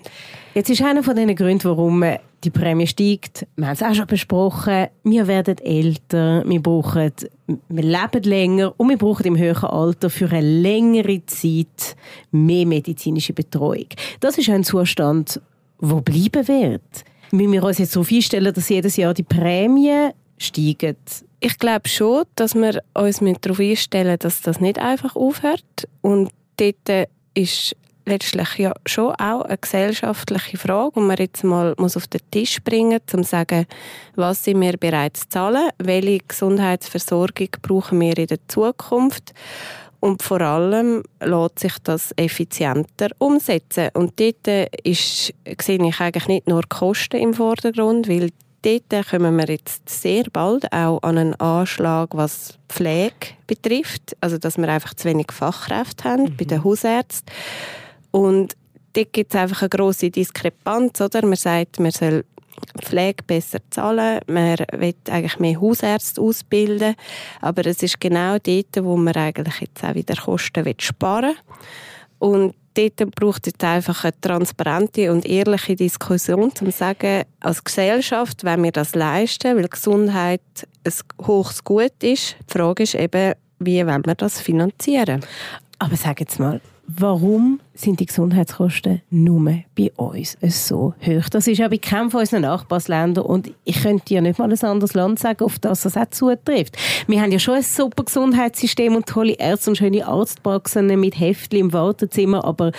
Jetzt 0.54 0.70
ist 0.70 0.82
einer 0.82 1.02
von 1.02 1.16
den 1.16 1.34
Gründen, 1.34 1.64
warum 1.64 2.04
die 2.44 2.50
Prämie 2.50 2.86
steigt. 2.86 3.46
Wir 3.56 3.66
haben 3.66 3.74
es 3.74 3.82
auch 3.82 3.94
schon 3.94 4.06
besprochen. 4.06 4.88
Wir 5.04 5.26
werden 5.26 5.58
älter, 5.58 6.44
wir 6.46 6.60
brauchen, 6.60 7.12
wir 7.46 7.82
leben 7.82 8.22
länger 8.24 8.74
und 8.76 8.88
wir 8.90 8.98
brauchen 8.98 9.26
im 9.26 9.38
höheren 9.38 9.70
Alter 9.70 10.10
für 10.10 10.30
eine 10.30 10.46
längere 10.46 11.24
Zeit 11.26 11.96
mehr 12.32 12.66
medizinische 12.66 13.32
Betreuung. 13.32 13.86
Das 14.20 14.36
ist 14.36 14.50
ein 14.50 14.64
Zustand, 14.64 15.40
wo 15.78 16.00
bleiben 16.00 16.46
wird. 16.48 17.04
Müssen 17.30 17.52
wir 17.52 17.64
uns 17.64 17.78
jetzt 17.78 17.92
so 17.92 18.04
vorstellen, 18.04 18.52
dass 18.52 18.68
jedes 18.68 18.96
Jahr 18.96 19.14
die 19.14 19.22
Prämien 19.22 20.12
steigen? 20.36 20.96
Ich 21.44 21.58
glaube 21.58 21.88
schon, 21.88 22.22
dass 22.36 22.54
wir 22.54 22.84
uns 22.94 23.18
darauf 23.40 23.58
einstellen 23.58 24.16
dass 24.20 24.42
das 24.42 24.60
nicht 24.60 24.78
einfach 24.78 25.16
aufhört. 25.16 25.88
Und 26.00 26.30
dort 26.56 27.08
ist 27.34 27.74
letztlich 28.06 28.58
ja 28.58 28.72
schon 28.86 29.10
auch 29.16 29.42
eine 29.42 29.58
gesellschaftliche 29.58 30.56
Frage, 30.56 30.92
die 30.94 31.00
man 31.00 31.16
jetzt 31.16 31.42
mal 31.42 31.74
muss 31.78 31.96
auf 31.96 32.06
den 32.06 32.20
Tisch 32.30 32.62
bringen 32.62 33.00
muss, 33.04 33.14
um 33.14 33.24
zu 33.24 33.30
sagen, 33.30 33.66
was 34.14 34.44
sind 34.44 34.60
wir 34.60 34.76
bereit 34.76 35.16
zu 35.16 35.28
zahlen, 35.30 35.70
welche 35.78 36.20
Gesundheitsversorgung 36.28 37.48
brauchen 37.60 38.00
wir 38.00 38.16
in 38.16 38.28
der 38.28 38.46
Zukunft 38.46 39.34
und 39.98 40.22
vor 40.22 40.42
allem 40.42 41.02
lässt 41.20 41.58
sich 41.58 41.74
das 41.82 42.12
effizienter 42.16 43.08
umsetzen. 43.18 43.88
Und 43.94 44.20
dort 44.20 44.70
ist, 44.84 45.34
sehe 45.60 45.88
ich 45.88 46.00
eigentlich 46.00 46.28
nicht 46.28 46.46
nur 46.46 46.62
Kosten 46.68 47.16
im 47.16 47.34
Vordergrund, 47.34 48.08
weil 48.08 48.30
dort 48.62 49.08
kommen 49.08 49.36
wir 49.36 49.46
jetzt 49.46 49.88
sehr 49.88 50.24
bald 50.32 50.72
auch 50.72 51.02
an 51.02 51.18
einen 51.18 51.34
Anschlag, 51.34 52.10
was 52.12 52.58
Pflege 52.68 53.34
betrifft. 53.46 54.16
Also, 54.20 54.38
dass 54.38 54.56
wir 54.56 54.68
einfach 54.68 54.94
zu 54.94 55.08
wenig 55.08 55.32
Fachkräfte 55.32 56.04
haben 56.04 56.24
mhm. 56.24 56.36
bei 56.36 56.44
den 56.44 56.64
Hausärzten. 56.64 57.32
Und 58.10 58.56
dort 58.92 59.12
gibt 59.12 59.34
es 59.34 59.40
einfach 59.40 59.62
eine 59.62 59.68
grosse 59.68 60.10
Diskrepanz. 60.10 61.00
Oder? 61.00 61.24
Man 61.26 61.36
sagt, 61.36 61.80
man 61.80 61.90
soll 61.90 62.24
Pflege 62.80 63.22
besser 63.24 63.58
zahlen. 63.70 64.20
Man 64.26 64.58
will 64.72 64.94
eigentlich 65.10 65.38
mehr 65.38 65.60
Hausärzte 65.60 66.20
ausbilden. 66.20 66.94
Aber 67.40 67.66
es 67.66 67.82
ist 67.82 68.00
genau 68.00 68.38
dort, 68.38 68.82
wo 68.82 68.96
man 68.96 69.14
eigentlich 69.14 69.60
jetzt 69.60 69.84
auch 69.84 69.94
wieder 69.94 70.14
Kosten 70.16 70.74
sparen 70.78 71.34
will. 71.34 71.36
Und 72.18 72.54
dort 72.74 73.14
braucht 73.14 73.46
es 73.46 73.54
einfach 73.62 74.04
eine 74.04 74.20
transparente 74.20 75.12
und 75.12 75.26
ehrliche 75.26 75.76
Diskussion, 75.76 76.44
um 76.44 76.54
zu 76.54 76.70
sagen, 76.70 77.22
als 77.40 77.62
Gesellschaft 77.62 78.44
wenn 78.44 78.62
wir 78.62 78.72
das 78.72 78.94
leisten, 78.94 79.56
weil 79.56 79.68
Gesundheit 79.68 80.40
ein 80.84 81.26
hohes 81.26 81.62
Gut 81.64 82.02
ist. 82.02 82.36
Die 82.48 82.52
Frage 82.52 82.82
ist 82.82 82.94
eben, 82.94 83.34
wie 83.58 83.86
wollen 83.86 84.04
wir 84.06 84.14
das 84.14 84.40
finanzieren? 84.40 85.24
Aber 85.78 85.96
sag 85.96 86.20
jetzt 86.20 86.38
mal, 86.38 86.60
warum 86.98 87.60
sind 87.74 88.00
die 88.00 88.06
Gesundheitskosten 88.06 89.02
nur 89.10 89.62
bei 89.76 89.92
uns 89.96 90.36
so 90.40 90.94
hoch? 91.04 91.28
Das 91.30 91.46
ist 91.46 91.58
ja 91.58 91.68
bei 91.68 91.78
keinem 91.78 92.10
von 92.10 92.20
unseren 92.20 92.42
Nachbarländern 92.42 93.24
und 93.24 93.52
ich 93.64 93.82
könnte 93.82 94.14
ja 94.14 94.20
nicht 94.20 94.38
mal 94.38 94.50
ein 94.50 94.60
anderes 94.60 94.94
Land 94.94 95.18
sagen, 95.18 95.44
auf 95.44 95.58
das 95.58 95.82
das 95.82 95.96
auch 95.96 96.10
zutrifft. 96.10 96.76
Wir 97.06 97.20
haben 97.20 97.32
ja 97.32 97.38
schon 97.38 97.54
ein 97.54 97.62
super 97.62 98.04
Gesundheitssystem 98.04 98.94
und 98.94 99.06
tolle 99.06 99.34
Ärzte 99.34 99.70
und 99.70 99.76
schöne 99.76 100.06
Arztpraxen 100.06 100.86
mit 100.98 101.18
Heftli 101.18 101.60
im 101.60 101.72
Wartezimmer, 101.72 102.44
aber 102.44 102.72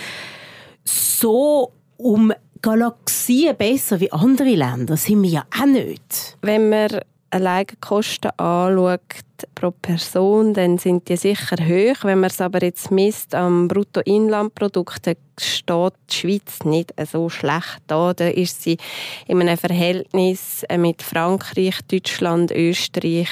so 0.84 1.72
um 1.96 2.32
Galaxien 2.62 3.56
besser 3.56 4.00
wie 4.00 4.12
andere 4.12 4.54
Länder 4.54 4.96
sind 4.96 5.22
wir 5.22 5.30
ja 5.30 5.44
auch 5.60 5.66
nicht. 5.66 6.36
Wenn 6.40 6.68
man 6.70 7.00
alleine 7.34 7.66
Kosten 7.80 8.30
anschaut 8.38 9.00
pro 9.54 9.72
Person, 9.72 10.54
dann 10.54 10.78
sind 10.78 11.08
die 11.08 11.16
sicher 11.16 11.56
hoch. 11.56 12.04
Wenn 12.04 12.20
man 12.20 12.30
es 12.30 12.40
aber 12.40 12.62
jetzt 12.62 12.90
misst 12.90 13.34
am 13.34 13.66
Bruttoinlandprodukt, 13.66 15.06
dann 15.06 15.16
steht 15.38 15.94
die 16.10 16.14
Schweiz 16.14 16.64
nicht 16.64 16.92
so 17.10 17.28
schlecht 17.28 17.82
da. 17.88 18.14
Da 18.14 18.28
ist 18.28 18.62
sie 18.62 18.78
in 19.26 19.40
einem 19.40 19.58
Verhältnis 19.58 20.64
mit 20.76 21.02
Frankreich, 21.02 21.80
Deutschland, 21.88 22.52
Österreich. 22.52 23.28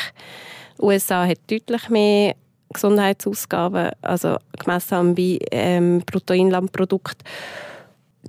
USA 0.80 1.24
hat 1.26 1.38
deutlich 1.48 1.88
mehr 1.88 2.34
Gesundheitsausgaben, 2.72 3.90
also 4.02 4.36
gemessen 4.58 4.94
am 4.94 5.14
ähm, 5.16 6.02
Bruttoinlandprodukt. 6.04 7.22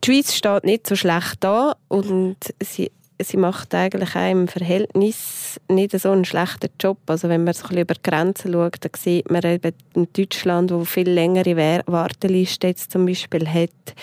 Die 0.04 0.12
Schweiz 0.12 0.36
steht 0.36 0.66
nicht 0.66 0.86
so 0.86 0.96
schlecht 0.96 1.38
da 1.40 1.76
und 1.88 2.38
sie 2.62 2.92
sie 3.22 3.38
macht 3.38 3.74
eigentlich 3.76 4.16
auch 4.16 4.32
im 4.32 4.48
Verhältnis 4.48 5.60
nicht 5.70 6.00
so 6.00 6.12
einen 6.12 6.26
schlechten 6.26 6.70
Job. 6.80 6.98
Also 7.08 7.30
wenn 7.30 7.44
man 7.44 7.54
so 7.54 7.68
ein 7.68 7.78
über 7.78 7.94
die 7.94 8.04
Grenzen 8.04 8.54
schaut, 8.54 8.78
dann 8.82 8.92
sieht 8.98 9.30
man 9.30 9.44
eben 9.44 9.74
in 9.96 10.08
Deutschland, 10.14 10.72
wo 10.72 10.84
viel 10.86 11.10
längere 11.10 11.84
Warteliste 11.86 12.68
jetzt 12.68 12.92
zum 12.92 13.06
Beispiel 13.06 13.48
hat, 13.48 13.96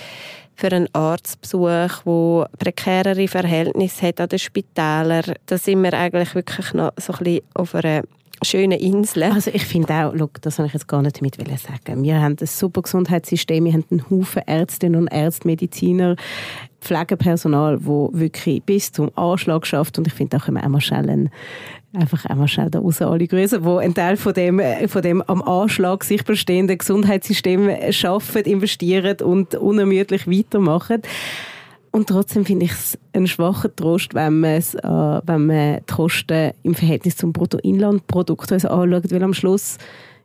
für 0.60 0.72
einen 0.72 0.94
Arztbesuch, 0.94 2.04
wo 2.04 2.44
prekärere 2.58 3.26
Verhältnisse 3.28 4.08
hat 4.08 4.20
an 4.20 4.28
den 4.28 4.38
Spitälern. 4.38 5.34
Da 5.46 5.56
sind 5.56 5.82
wir 5.82 5.94
eigentlich 5.94 6.34
wirklich 6.34 6.74
noch 6.74 6.92
so 6.98 7.14
ein 7.14 7.18
bisschen 7.24 7.44
auf 7.54 7.74
einer 7.74 8.02
schönen 8.42 8.78
Insel. 8.78 9.24
Also 9.24 9.50
ich 9.52 9.64
finde 9.64 9.92
auch, 9.92 10.14
look, 10.14 10.40
das 10.42 10.58
wollte 10.58 10.68
ich 10.68 10.74
jetzt 10.74 10.88
gar 10.88 11.02
nicht 11.02 11.20
damit 11.20 11.36
sagen. 11.36 12.02
Wir 12.02 12.20
haben 12.20 12.36
ein 12.40 12.46
super 12.46 12.82
Gesundheitssystem, 12.82 13.64
wir 13.64 13.72
haben 13.72 13.84
einen 13.90 14.10
Haufen 14.10 14.42
Ärztinnen 14.46 15.00
und 15.00 15.08
Ärzte, 15.08 15.46
Mediziner, 15.46 16.16
Pflegepersonal, 16.80 17.84
wo 17.84 18.10
wirklich 18.12 18.62
bis 18.62 18.92
zum 18.92 19.10
Anschlag 19.16 19.66
schafft 19.66 19.98
und 19.98 20.06
ich 20.06 20.14
finde 20.14 20.36
auch 20.36 20.48
immer 20.48 20.62
einmal 20.62 20.80
schnell 20.80 21.30
einfach 21.92 22.24
einmal 22.26 22.48
schnell 22.48 22.70
da 22.70 22.78
raus 22.78 23.02
alle 23.02 23.26
Grüße, 23.26 23.64
wo 23.64 23.78
ein 23.78 23.94
Teil 23.94 24.16
von 24.16 24.32
dem, 24.32 24.60
von 24.86 25.02
dem 25.02 25.22
am 25.22 25.42
Anschlag 25.42 26.04
sich 26.04 26.24
bestehenden 26.24 26.78
Gesundheitssystem 26.78 27.70
schaffen, 27.90 28.42
investieren 28.44 29.16
und 29.22 29.54
unermüdlich 29.56 30.28
weitermachen. 30.28 31.02
Und 31.92 32.08
trotzdem 32.08 32.44
finde 32.44 32.66
ich 32.66 32.72
es 32.72 32.98
einen 33.12 33.26
schwachen 33.26 33.74
Trost, 33.74 34.14
wenn, 34.14 34.44
äh, 34.44 34.60
wenn 34.62 35.46
man 35.46 35.78
die 35.78 35.92
Kosten 35.92 36.52
im 36.62 36.74
Verhältnis 36.74 37.16
zum 37.16 37.32
Bruttoinlandprodukt 37.32 38.52
also 38.52 38.68
anschaut, 38.68 39.10
weil 39.10 39.22
am 39.22 39.34
Schluss 39.34 39.78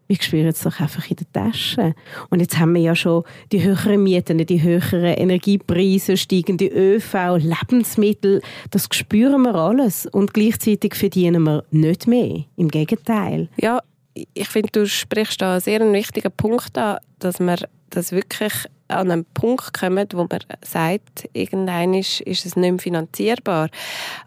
wir 0.07 0.17
spüren 0.21 0.47
es 0.47 0.61
doch 0.61 0.79
einfach 0.79 1.09
in 1.09 1.15
der 1.15 1.31
Tasche. 1.33 1.95
Und 2.29 2.39
jetzt 2.39 2.59
haben 2.59 2.75
wir 2.75 2.81
ja 2.81 2.95
schon 2.95 3.23
die 3.51 3.63
höheren 3.63 4.03
Mieten, 4.03 4.45
die 4.45 4.61
höheren 4.61 5.15
Energiepreise, 5.15 6.15
steigende 6.17 6.67
ÖV, 6.67 7.37
Lebensmittel. 7.37 8.41
Das 8.71 8.87
spüren 8.91 9.41
wir 9.43 9.55
alles. 9.55 10.05
Und 10.05 10.33
gleichzeitig 10.33 10.95
verdienen 10.95 11.43
wir 11.43 11.63
nicht 11.71 12.07
mehr. 12.07 12.43
Im 12.55 12.67
Gegenteil. 12.67 13.49
Ja, 13.57 13.81
ich 14.13 14.47
finde, 14.47 14.69
du 14.71 14.87
sprichst 14.87 15.41
da 15.41 15.53
einen 15.53 15.61
sehr 15.61 15.81
wichtigen 15.91 16.31
Punkt 16.31 16.77
an, 16.77 16.99
dass 17.19 17.39
wir 17.39 17.57
das 17.89 18.11
wirklich 18.11 18.53
an 18.87 19.11
einen 19.11 19.25
Punkt 19.25 19.73
kommen, 19.77 20.07
wo 20.13 20.27
man 20.29 20.39
sagt, 20.63 21.29
irgendwann 21.33 21.93
ist, 21.93 22.21
ist 22.21 22.45
es 22.45 22.55
nicht 22.55 22.71
mehr 22.71 22.79
finanzierbar. 22.79 23.69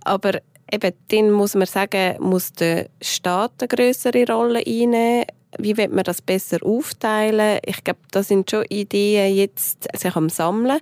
Aber 0.04 0.40
eben, 0.72 0.92
dann 1.08 1.30
muss 1.30 1.54
man 1.54 1.66
sagen, 1.66 2.16
muss 2.20 2.52
der 2.52 2.88
Staat 3.00 3.52
eine 3.60 3.68
größere 3.68 4.26
Rolle 4.26 4.60
einnehmen. 4.66 5.24
Wie 5.58 5.76
wird 5.76 5.92
man 5.92 6.04
das 6.04 6.20
besser 6.20 6.58
aufteilen? 6.62 7.58
Ich 7.64 7.82
glaube, 7.82 8.00
das 8.10 8.28
sind 8.28 8.50
schon 8.50 8.66
Ideen 8.68 9.34
jetzt 9.34 9.88
sich 9.96 10.14
am 10.14 10.28
Sammeln. 10.28 10.78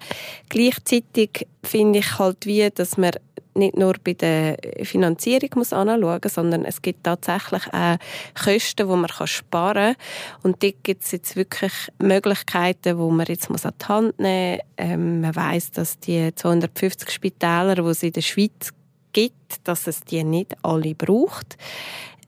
Gleichzeitig 0.48 1.46
finde 1.62 2.00
ich 2.00 2.18
halt 2.18 2.46
wie, 2.46 2.68
dass 2.70 2.96
man 2.96 3.12
nicht 3.56 3.76
nur 3.76 3.94
bei 4.02 4.14
der 4.14 4.56
Finanzierung 4.82 5.50
muss 5.56 5.72
anschauen 5.72 6.20
muss, 6.22 6.34
sondern 6.34 6.64
es 6.64 6.82
gibt 6.82 7.04
tatsächlich 7.04 7.62
auch 7.72 7.96
Kosten, 8.34 8.88
die 8.88 8.96
man 8.96 9.08
sparen 9.26 9.94
kann. 9.94 10.42
Und 10.42 10.62
dort 10.62 10.84
gibt 10.84 11.04
es 11.04 11.12
jetzt 11.12 11.36
wirklich 11.36 11.72
Möglichkeiten, 11.98 12.98
die 12.98 13.12
man 13.12 13.26
jetzt 13.26 13.50
muss 13.50 13.66
an 13.66 13.74
die 13.80 13.86
Hand 13.86 14.18
nehmen 14.18 14.56
muss. 14.56 14.66
Ähm, 14.78 15.20
man 15.20 15.36
weiß, 15.36 15.72
dass 15.72 15.98
die 15.98 16.34
250 16.34 17.10
Spitäler, 17.10 17.74
die 17.76 17.82
es 17.82 18.02
in 18.02 18.12
der 18.12 18.22
Schweiz 18.22 18.72
gibt, 19.12 19.66
dass 19.66 19.86
es 19.86 20.02
die 20.02 20.22
nicht 20.24 20.54
alle 20.62 20.94
braucht. 20.94 21.56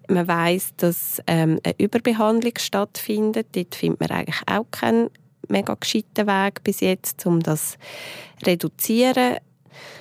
Man 0.08 0.26
weiß, 0.26 0.73
dass 0.78 1.20
ähm, 1.26 1.61
eine 1.62 1.75
Überbehandlung 1.78 2.54
stattfindet. 2.58 3.49
Dort 3.52 3.75
findet 3.75 4.00
man 4.00 4.11
eigentlich 4.11 4.40
auch 4.47 4.66
keinen 4.70 5.11
mega 5.49 5.75
gescheiten 5.75 6.26
Weg 6.26 6.64
bis 6.64 6.80
jetzt, 6.80 7.26
um 7.26 7.40
das 7.40 7.73
zu 7.73 8.47
reduzieren. 8.47 9.37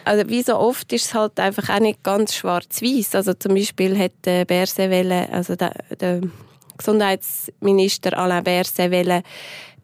Also 0.07 0.29
wie 0.29 0.41
so 0.41 0.57
oft 0.57 0.91
ist 0.93 1.05
es 1.05 1.13
halt 1.13 1.39
einfach 1.39 1.69
auch 1.69 1.79
nicht 1.79 2.03
ganz 2.03 2.33
schwarz-weiß. 2.35 3.15
Also 3.15 3.33
zum 3.33 3.55
Beispiel 3.55 3.97
hat 3.97 4.13
der 4.25 4.45
also 5.31 5.55
der, 5.55 5.73
der 5.99 6.21
Gesundheitsminister 6.77 8.17
Alain 8.17 8.43
Berse 8.43 8.89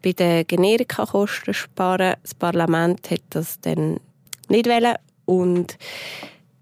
bei 0.02 0.12
den 0.12 0.46
Generikakosten 0.46 1.54
sparen. 1.54 2.14
Das 2.22 2.34
Parlament 2.34 3.10
hat 3.10 3.22
das 3.30 3.60
dann 3.60 4.00
nicht 4.48 4.66
wollen 4.66 4.96
und 5.26 5.76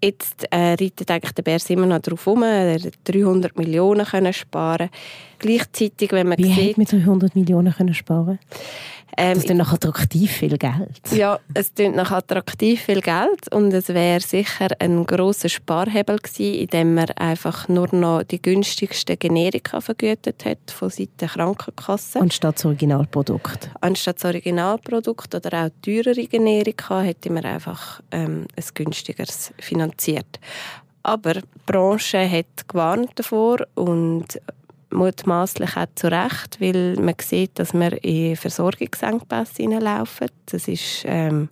Jetzt 0.03 0.43
äh, 0.51 0.73
reitet 0.73 1.09
eigentlich 1.09 1.31
der 1.31 1.43
Bärs 1.43 1.69
immer 1.69 1.85
noch 1.85 1.99
darauf 1.99 2.25
herum, 2.25 2.43
er 2.43 2.77
300 3.05 3.57
Millionen 3.57 4.05
können 4.05 4.33
sparen 4.33 4.89
Gleichzeitig, 5.43 6.13
wenn 6.13 6.29
man 6.29 6.37
Wie 6.37 6.53
sieht... 6.53 6.77
Wie 6.77 6.85
300 6.85 7.35
Millionen 7.35 7.73
können 7.73 7.93
sparen 7.93 8.39
ähm, 9.15 9.35
das 9.35 9.43
ist 9.43 9.53
nach 9.53 9.73
attraktiv 9.73 10.31
viel 10.31 10.57
Geld. 10.57 10.99
Ja, 11.11 11.39
es 11.53 11.73
klingt 11.75 11.95
nach 11.95 12.11
attraktiv 12.11 12.81
viel 12.81 13.01
Geld 13.01 13.51
und 13.51 13.71
es 13.71 13.89
wäre 13.89 14.19
sicher 14.21 14.69
ein 14.79 15.05
großer 15.05 15.49
Sparhebel 15.49 16.17
gewesen, 16.17 16.55
indem 16.55 16.95
man 16.95 17.11
einfach 17.11 17.67
nur 17.67 17.93
noch 17.93 18.23
die 18.23 18.41
günstigsten 18.41 19.19
Generika 19.19 19.81
vergütet 19.81 20.45
hat 20.45 20.71
von 20.71 20.89
Seiten 20.89 21.11
der 21.19 21.27
Krankenkasse. 21.27 22.21
Anstatt 22.21 22.55
das 22.55 22.65
Originalprodukt. 22.65 23.69
Anstatt 23.81 24.15
das 24.15 24.25
Originalprodukt 24.25 25.35
oder 25.35 25.65
auch 25.65 25.69
teurere 25.83 26.25
Generika 26.25 27.01
hätte 27.01 27.31
man 27.31 27.45
einfach 27.45 28.01
ähm, 28.11 28.47
ein 28.55 28.63
günstigeres 28.73 29.53
finanziert. 29.59 30.39
Aber 31.03 31.33
die 31.33 31.41
Branche 31.67 32.27
hat 32.27 32.67
gewarnt 32.67 33.11
davor 33.15 33.57
und 33.75 34.39
mutmaßlich 34.93 35.75
auch 35.75 35.85
zu 35.95 36.07
Recht, 36.11 36.59
weil 36.59 36.95
man 36.95 37.15
sieht, 37.21 37.59
dass 37.59 37.73
wir 37.73 38.03
in 38.03 38.35
Versorgungsengpässe 38.35 39.63
hineinlaufen. 39.63 40.27
Das 40.45 40.67
ist 40.67 41.03
ähm, 41.05 41.49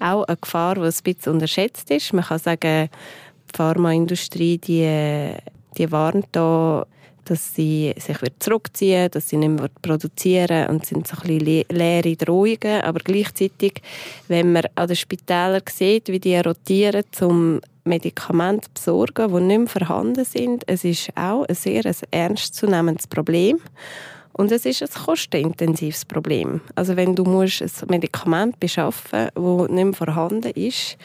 auch 0.00 0.24
eine 0.24 0.36
Gefahr, 0.36 0.74
die 0.74 0.80
ein 0.80 0.92
bisschen 1.04 1.32
unterschätzt 1.32 1.90
ist. 1.90 2.12
Man 2.12 2.24
kann 2.24 2.38
sagen, 2.38 2.88
die 3.50 3.56
Pharmaindustrie 3.56 4.58
die, 4.58 5.34
die 5.76 5.92
warnt 5.92 6.26
da, 6.32 6.86
dass 7.24 7.54
sie 7.54 7.94
sich 7.98 8.20
wieder 8.20 8.40
zurückziehen, 8.40 9.10
dass 9.10 9.28
sie 9.28 9.36
nicht 9.36 9.50
mehr 9.50 9.70
produzieren 9.80 10.68
und 10.68 10.86
sind 10.86 11.06
so 11.06 11.16
ein 11.22 11.38
bisschen 11.38 11.64
leere 11.70 12.16
Drohungen. 12.16 12.80
Aber 12.82 12.98
gleichzeitig, 12.98 13.80
wenn 14.28 14.52
man 14.52 14.64
an 14.74 14.88
den 14.88 14.96
Spitälern 14.96 15.62
sieht, 15.70 16.08
wie 16.08 16.18
die 16.18 16.36
rotieren, 16.36 17.04
um 17.20 17.60
Medikamente 17.84 18.68
besorgen, 18.72 19.34
die 19.34 19.40
nicht 19.40 19.58
mehr 19.58 19.68
vorhanden 19.68 20.24
sind. 20.24 20.64
Es 20.66 20.84
ist 20.84 21.10
auch 21.16 21.44
ein 21.46 21.54
sehr 21.54 21.84
ein 21.84 21.96
ernstzunehmendes 22.10 23.06
Problem. 23.06 23.58
Und 24.32 24.50
es 24.50 24.64
ist 24.64 24.82
ein 24.82 25.04
kostenintensives 25.04 26.04
Problem. 26.04 26.60
Also 26.74 26.96
wenn 26.96 27.14
du 27.14 27.24
musst 27.24 27.60
ein 27.60 27.88
Medikament 27.88 28.58
beschaffen 28.60 29.28
musst, 29.34 29.68
das 29.68 29.76
nicht 29.76 29.84
mehr 29.84 29.92
vorhanden 29.92 30.50
ist, 30.52 30.96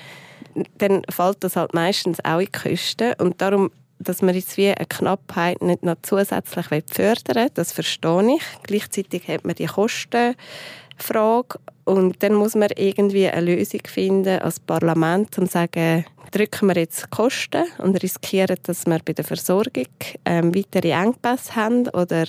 dann 0.78 1.04
fällt 1.10 1.44
das 1.44 1.56
halt 1.56 1.74
meistens 1.74 2.24
auch 2.24 2.40
in 2.40 2.46
die 2.46 2.52
Kosten. 2.52 3.14
Und 3.20 3.42
darum, 3.42 3.72
dass 4.00 4.22
man 4.22 4.36
jetzt 4.36 4.56
wie 4.58 4.68
eine 4.68 4.86
Knappheit 4.86 5.62
nicht 5.62 5.84
noch 5.84 5.98
zusätzlich 6.04 6.68
fördern 6.68 7.36
will, 7.36 7.52
das 7.54 7.72
verstehe 7.74 8.36
ich. 8.36 8.44
Gleichzeitig 8.64 9.28
hat 9.28 9.44
man 9.44 9.56
die 9.56 9.66
Kostenfrage 9.66 11.60
und 11.88 12.22
dann 12.22 12.34
muss 12.34 12.54
man 12.54 12.70
irgendwie 12.76 13.30
eine 13.30 13.56
Lösung 13.56 13.80
finden 13.88 14.40
als 14.40 14.60
Parlament, 14.60 15.34
zu 15.34 15.46
sagen, 15.46 16.04
drücken 16.32 16.68
wir 16.68 16.76
jetzt 16.76 17.10
Kosten 17.10 17.64
und 17.78 18.04
riskieren, 18.04 18.58
dass 18.64 18.86
wir 18.86 19.00
bei 19.06 19.14
der 19.14 19.24
Versorgung 19.24 19.88
ähm, 20.26 20.54
weitere 20.54 20.92
Engpässe 20.92 21.56
haben 21.56 21.88
oder 21.90 22.26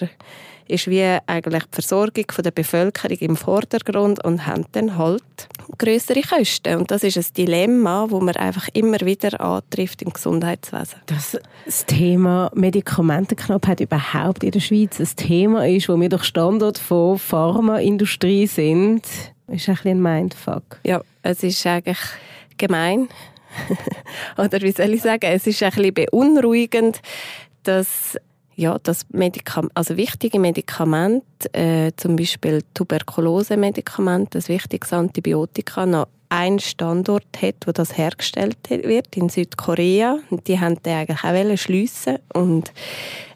ist 0.68 0.88
wie 0.88 1.18
eigentlich 1.26 1.64
die 1.64 1.74
Versorgung 1.74 2.26
der 2.38 2.50
Bevölkerung 2.52 3.16
im 3.18 3.36
Vordergrund 3.36 4.22
und 4.24 4.46
haben 4.46 4.66
dann 4.72 4.96
halt 4.96 5.24
größere 5.78 6.20
Kosten. 6.20 6.76
Und 6.76 6.90
das 6.90 7.02
ist 7.02 7.16
ein 7.16 7.24
Dilemma, 7.36 8.06
wo 8.10 8.20
man 8.20 8.36
einfach 8.36 8.68
immer 8.74 9.00
wieder 9.00 9.40
antrifft 9.40 10.02
im 10.02 10.12
Gesundheitswesen. 10.12 11.00
Dass 11.06 11.36
das 11.64 11.86
Thema 11.86 12.50
Medikamentenknappheit 12.54 13.80
überhaupt 13.80 14.44
in 14.44 14.52
der 14.52 14.60
Schweiz 14.60 15.00
ein 15.00 15.08
Thema 15.16 15.66
ist, 15.66 15.88
wo 15.88 15.98
wir 15.98 16.10
doch 16.10 16.22
Standort 16.22 16.78
von 16.78 17.18
Pharmaindustrie 17.18 18.46
sind, 18.46 19.06
ist 19.48 19.68
ein 19.68 19.74
bisschen 19.74 19.90
ein 19.90 20.02
Mindfuck. 20.02 20.80
Ja, 20.84 21.02
es 21.22 21.42
ist 21.42 21.66
eigentlich 21.66 21.98
gemein, 22.56 23.08
Oder 24.36 24.60
wie 24.60 24.72
soll 24.72 24.94
ich 24.94 25.02
sagen, 25.02 25.26
es 25.26 25.46
ist 25.46 25.62
ein 25.62 25.70
bisschen 25.70 25.94
beunruhigend, 25.94 27.00
dass 27.62 28.16
ja, 28.54 28.76
das 28.82 29.06
Medikament, 29.10 29.70
also 29.74 29.96
wichtige 29.96 30.40
Medikamente, 30.40 31.52
äh, 31.52 31.92
zum 31.96 32.16
Beispiel 32.16 32.62
Tuberkulose-Medikamente, 32.74 34.38
das 34.38 34.48
wichtigste 34.48 34.96
Antibiotika, 34.96 35.86
noch 35.86 36.08
einen 36.28 36.58
Standort 36.58 37.40
hat, 37.40 37.54
wo 37.66 37.72
das 37.72 37.96
hergestellt 37.96 38.58
wird, 38.68 39.16
in 39.16 39.28
Südkorea. 39.28 40.18
Und 40.30 40.48
die 40.48 40.58
haben 40.58 40.82
den 40.82 40.94
eigentlich 40.94 41.24
auch 41.24 41.56
schliessen 41.56 42.18
Und 42.34 42.72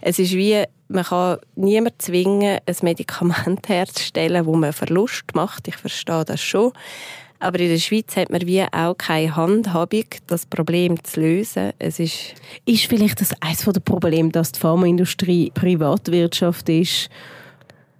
es 0.00 0.18
ist 0.18 0.32
wie, 0.32 0.64
man 0.92 1.04
kann 1.04 1.38
niemand 1.56 2.00
zwingen, 2.00 2.58
ein 2.64 2.76
Medikament 2.82 3.68
herzustellen, 3.68 4.46
wo 4.46 4.54
man 4.54 4.72
Verlust 4.72 5.34
macht. 5.34 5.68
Ich 5.68 5.76
verstehe 5.76 6.24
das 6.24 6.40
schon. 6.40 6.72
Aber 7.38 7.58
in 7.58 7.70
der 7.70 7.78
Schweiz 7.78 8.14
hat 8.14 8.30
man 8.30 8.46
wie 8.46 8.62
auch 8.62 8.94
keine 8.96 9.34
Handhabung, 9.34 10.04
das 10.28 10.46
Problem 10.46 11.02
zu 11.02 11.20
lösen. 11.20 11.72
Es 11.80 11.98
ist, 11.98 12.34
ist 12.66 12.84
vielleicht 12.86 13.20
das 13.20 13.34
eines 13.40 13.64
der 13.64 13.80
Probleme, 13.80 14.30
dass 14.30 14.52
die 14.52 14.60
Pharmaindustrie 14.60 15.50
Privatwirtschaft 15.52 16.68
ist 16.68 17.08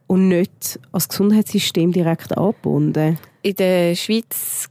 und 0.07 0.29
nicht 0.29 0.79
als 0.93 1.09
Gesundheitssystem 1.09 1.91
direkt 1.91 2.39
angebunden? 2.39 3.19
In 3.43 3.57
der 3.57 3.97
Schweiz 3.97 4.69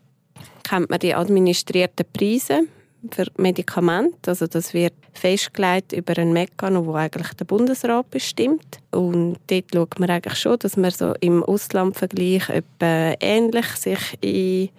kennt 0.63 0.89
man 0.89 0.99
die 0.99 1.15
administrierten 1.15 2.05
Preise. 2.13 2.61
Für 3.09 3.25
Medikamente. 3.37 4.31
Also 4.31 4.47
das 4.47 4.73
wird 4.73 4.93
festgelegt 5.13 5.93
über 5.93 6.17
einen 6.17 6.33
Mechanismus, 6.33 6.85
wo 6.85 6.93
eigentlich 6.93 7.33
der 7.33 7.45
Bundesrat 7.45 8.09
bestimmt. 8.11 8.79
Und 8.91 9.37
dort 9.47 9.65
schaut 9.73 9.99
man 9.99 10.09
eigentlich 10.09 10.35
schon, 10.37 10.59
dass 10.59 10.77
man 10.77 10.91
so 10.91 11.13
im 11.19 11.43
Auslandvergleich 11.43 12.49
etwa 12.49 13.15
ähnlich 13.19 13.67
sich 13.67 14.17
in 14.21 14.69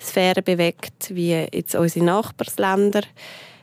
Sphären 0.00 0.44
bewegt 0.44 1.14
wie 1.14 1.32
jetzt 1.52 1.74
unsere 1.74 2.04
Nachbarländer. 2.04 3.02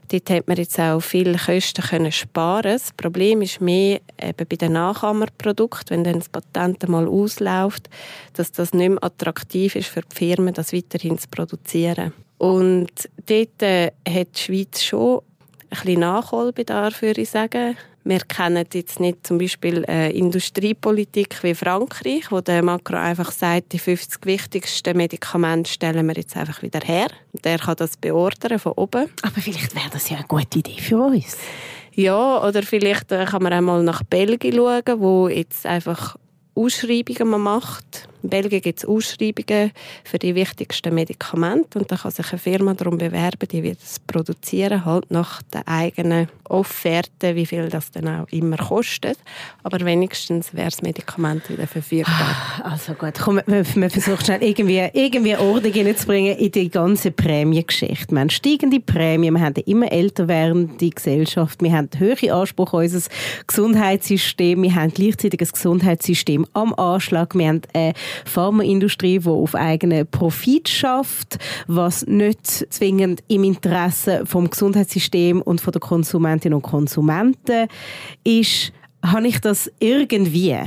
Dort 0.10 0.30
hat 0.30 0.48
man 0.48 0.58
jetzt 0.58 0.80
auch 0.80 1.00
viele 1.00 1.38
Kosten 1.38 1.82
können 1.82 2.12
sparen. 2.12 2.74
Das 2.74 2.94
Problem 2.94 3.42
ist 3.42 3.62
mehr 3.62 4.02
eben 4.22 4.48
bei 4.48 4.56
den 4.56 4.74
Nachahmerprodukten, 4.74 5.98
wenn 5.98 6.04
dann 6.04 6.20
das 6.20 6.30
Patent 6.30 6.88
mal 6.88 7.08
ausläuft, 7.08 7.90
dass 8.34 8.52
das 8.52 8.74
nicht 8.74 8.90
mehr 8.90 9.04
attraktiv 9.04 9.76
ist 9.76 9.90
für 9.90 10.02
die 10.02 10.16
Firmen, 10.16 10.54
das 10.54 10.74
weiterhin 10.74 11.18
zu 11.18 11.28
produzieren. 11.30 12.14
Und 12.38 13.10
dort 13.26 13.62
äh, 13.62 13.92
hat 14.08 14.38
die 14.38 14.40
Schweiz 14.40 14.84
schon 14.84 15.22
ein 15.70 15.70
bisschen 15.70 16.00
Nachholbedarf, 16.02 17.02
würde 17.02 17.22
ich 17.22 17.30
sagen. 17.30 17.78
Wir 18.08 18.20
kennen 18.20 18.64
jetzt 18.72 19.00
nicht 19.00 19.26
zum 19.26 19.40
Beispiel 19.40 19.84
eine 19.88 20.12
Industriepolitik 20.12 21.42
wie 21.42 21.56
Frankreich, 21.56 22.32
wo 22.32 22.40
der 22.40 22.62
Macron 22.62 23.00
einfach 23.00 23.32
sagt, 23.32 23.74
die 23.74 23.80
50 23.80 24.24
wichtigsten 24.28 24.96
Medikamente 24.96 25.72
stellen 25.72 26.08
wir 26.08 26.14
jetzt 26.14 26.38
einfach 26.38 26.62
wieder 26.62 26.82
her. 26.84 27.08
Der 27.44 27.58
kann 27.58 27.76
das 27.78 27.98
beordern 27.98 28.60
von 28.60 28.74
oben. 28.74 29.10
Aber 29.24 29.42
vielleicht 29.42 29.74
wäre 29.74 29.90
das 29.92 30.08
ja 30.10 30.18
eine 30.18 30.28
gute 30.28 30.60
Idee 30.60 30.80
für 30.80 30.98
uns. 30.98 31.36
Ja, 31.96 32.48
oder 32.48 32.62
vielleicht 32.62 33.12
äh, 33.12 33.26
kann 33.26 33.42
man 33.42 33.54
auch 33.54 33.62
mal 33.62 33.82
nach 33.82 34.04
Belgien 34.04 34.54
schauen, 34.54 35.00
wo 35.00 35.28
jetzt 35.28 35.66
einfach 35.66 36.16
Ausschreibungen 36.54 37.28
man 37.28 37.42
macht. 37.42 38.08
In 38.26 38.30
Belgien 38.30 38.60
gibt 38.60 38.80
es 38.80 38.86
Ausschreibungen 38.86 39.72
für 40.04 40.18
die 40.18 40.34
wichtigsten 40.34 40.96
Medikamente 40.96 41.78
und 41.78 41.92
da 41.92 41.96
kann 41.96 42.10
sich 42.10 42.28
eine 42.32 42.40
Firma 42.40 42.74
darum 42.74 42.98
bewerben, 42.98 43.48
die 43.52 43.62
wird 43.62 43.78
es 43.84 44.00
produzieren, 44.00 44.84
halt 44.84 45.12
nach 45.12 45.44
der 45.54 45.68
eigenen 45.68 46.28
Offerte, 46.50 47.36
wie 47.36 47.46
viel 47.46 47.70
das 47.70 47.92
dann 47.92 48.08
auch 48.08 48.28
immer 48.30 48.58
kostet. 48.58 49.20
Aber 49.62 49.80
wenigstens 49.86 50.56
wäre 50.56 50.70
das 50.72 50.82
Medikament 50.82 51.48
wieder 51.50 51.68
verfügbar. 51.68 52.16
Ah, 52.64 52.72
also 52.72 52.94
gut, 52.94 53.14
komm, 53.20 53.42
wir 53.46 53.90
versuchen 53.92 54.26
schnell 54.26 54.44
irgendwie, 54.44 54.90
irgendwie 54.94 55.38
Ordnung 55.38 55.74
reinzubringen 55.74 56.36
in 56.38 56.52
die 56.52 56.70
ganze 56.70 57.12
Prämiengeschichte. 57.12 58.12
Wir 58.12 58.22
haben 58.22 58.30
steigende 58.32 58.80
Prämien, 58.80 59.36
wir 59.36 59.42
haben 59.42 59.54
immer 59.68 59.92
älter 59.92 60.28
werdende 60.28 60.90
Gesellschaft, 60.90 61.62
wir 61.62 61.74
haben 61.74 61.90
höhere 61.96 62.34
Ansprüche 62.34 62.78
an 62.78 62.84
unser 62.84 63.10
Gesundheitssystem, 63.46 64.64
wir 64.64 64.74
haben 64.74 64.92
gleichzeitig 64.92 65.42
ein 65.42 65.50
Gesundheitssystem 65.52 66.48
am 66.54 66.74
Anschlag, 66.74 67.36
wir 67.36 67.48
haben 67.48 67.62
eine 67.74 67.94
Pharmaindustrie, 68.26 69.20
die 69.20 69.28
auf 69.28 69.56
eigenen 69.56 70.08
Profit 70.08 70.70
schafft, 70.70 71.38
was 71.68 72.06
nicht 72.06 72.48
zwingend 72.48 73.24
im 73.28 73.44
Interesse 73.44 74.26
vom 74.26 74.50
Gesundheitssystem 74.50 75.42
und 75.42 75.62
von 75.62 75.72
der 75.72 75.82
Konsumentinnen 75.82 76.56
und 76.56 76.64
Konsumenten 76.64 77.68
ist. 78.24 78.72
Habe 79.04 79.28
ich 79.28 79.40
das 79.40 79.72
irgendwie 79.80 80.58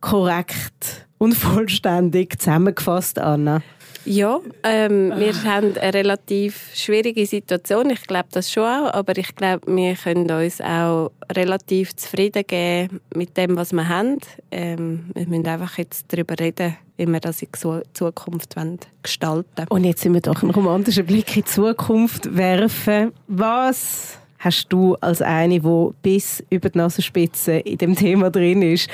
korrekt 0.00 1.06
und 1.18 1.34
vollständig 1.34 2.38
zusammengefasst, 2.38 3.18
Anna? 3.18 3.62
Ja, 4.06 4.40
ähm, 4.62 5.12
wir 5.16 5.44
haben 5.44 5.76
eine 5.78 5.94
relativ 5.94 6.70
schwierige 6.74 7.24
Situation. 7.26 7.88
Ich 7.90 8.02
glaube 8.02 8.28
das 8.32 8.52
schon 8.52 8.64
auch, 8.64 8.92
aber 8.92 9.16
ich 9.16 9.34
glaube, 9.34 9.66
wir 9.66 9.94
können 9.94 10.30
uns 10.30 10.60
auch 10.60 11.10
relativ 11.32 11.96
zufrieden 11.96 12.44
geben 12.46 13.00
mit 13.14 13.36
dem, 13.36 13.56
was 13.56 13.72
wir 13.72 13.88
haben. 13.88 14.18
Ähm, 14.50 15.06
wir 15.14 15.26
müssen 15.26 15.46
einfach 15.46 15.78
jetzt 15.78 16.06
darüber 16.12 16.38
reden, 16.38 16.76
wie 16.96 17.06
wir 17.06 17.20
das 17.20 17.40
in 17.42 17.48
Zukunft 17.94 18.54
gestalten 19.02 19.48
wollen. 19.56 19.68
Und 19.68 19.84
jetzt 19.84 20.02
sind 20.02 20.12
wir 20.12 20.20
doch 20.20 20.42
einen 20.42 20.52
romantischen 20.52 21.06
Blick 21.06 21.36
in 21.36 21.42
die 21.42 21.44
Zukunft 21.44 22.36
werfen. 22.36 23.12
Was 23.26 24.18
hast 24.38 24.68
du 24.68 24.96
als 24.96 25.22
eine, 25.22 25.60
die 25.60 25.88
bis 26.02 26.44
über 26.50 26.68
die 26.68 26.78
Nasenspitze 26.78 27.52
in 27.52 27.78
dem 27.78 27.96
Thema 27.96 28.30
drin 28.30 28.60
ist, 28.60 28.90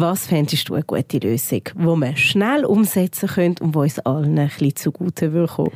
was 0.00 0.26
fändest 0.26 0.68
du 0.68 0.74
eine 0.74 0.84
gute 0.84 1.18
Lösung, 1.18 1.62
die 1.74 1.78
wir 1.84 2.16
schnell 2.16 2.64
umsetzen 2.64 3.28
können 3.28 3.56
und 3.60 3.74
die 3.74 3.78
uns 3.78 3.98
allen 4.00 4.38
ein 4.38 4.48
bisschen 4.48 4.76
zugute 4.76 5.32
würde 5.32 5.70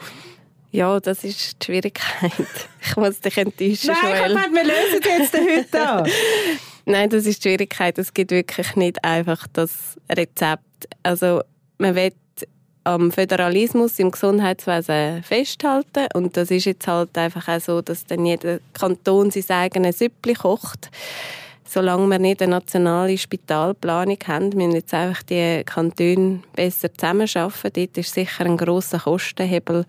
Ja, 0.71 0.99
das 1.01 1.25
ist 1.25 1.63
die 1.63 1.67
Schwierigkeit. 1.67 2.33
Ich 2.87 2.97
muss 2.97 3.21
dich 3.21 3.39
enttäuschen, 3.39 3.95
Nein, 4.03 4.17
Joel. 4.17 4.35
Nein, 4.35 4.53
wir 4.53 4.65
lösen 4.65 5.01
jetzt 5.03 5.35
heute 5.35 5.89
an. 5.89 6.11
Nein, 6.85 7.09
das 7.09 7.25
ist 7.25 7.43
die 7.43 7.49
Schwierigkeit. 7.49 7.99
Es 7.99 8.13
gibt 8.13 8.31
wirklich 8.31 8.77
nicht 8.77 9.03
einfach 9.03 9.47
das 9.53 9.99
Rezept. 10.11 10.89
Also, 11.03 11.43
man 11.79 11.95
will 11.95 12.13
am 12.85 13.11
Föderalismus 13.11 13.99
im 13.99 14.11
Gesundheitswesen 14.11 15.23
festhalten 15.23 16.07
und 16.13 16.37
das 16.37 16.51
ist 16.51 16.67
jetzt 16.67 16.87
halt 16.87 17.17
einfach 17.17 17.49
auch 17.49 17.61
so, 17.61 17.81
dass 17.81 18.05
dann 18.05 18.27
jeder 18.27 18.59
Kanton 18.75 19.31
sein 19.31 19.45
eigenes 19.49 19.99
Süppli 19.99 20.35
kocht 20.35 20.91
solange 21.67 22.09
wir 22.09 22.19
nicht 22.19 22.43
eine 22.43 22.53
nationale 22.53 23.17
Spitalplanung 23.19 24.19
haben, 24.27 24.51
müssen 24.51 24.73
jetzt 24.73 24.95
einfach 24.95 25.23
die 25.23 25.63
Kantone 25.65 26.41
besser 26.55 26.93
zusammenarbeiten. 26.93 27.73
Dort 27.75 27.99
ist 27.99 28.15
sicher 28.15 28.45
ein 28.45 28.57
grosser 28.57 28.99
Kostenhebel 28.99 29.85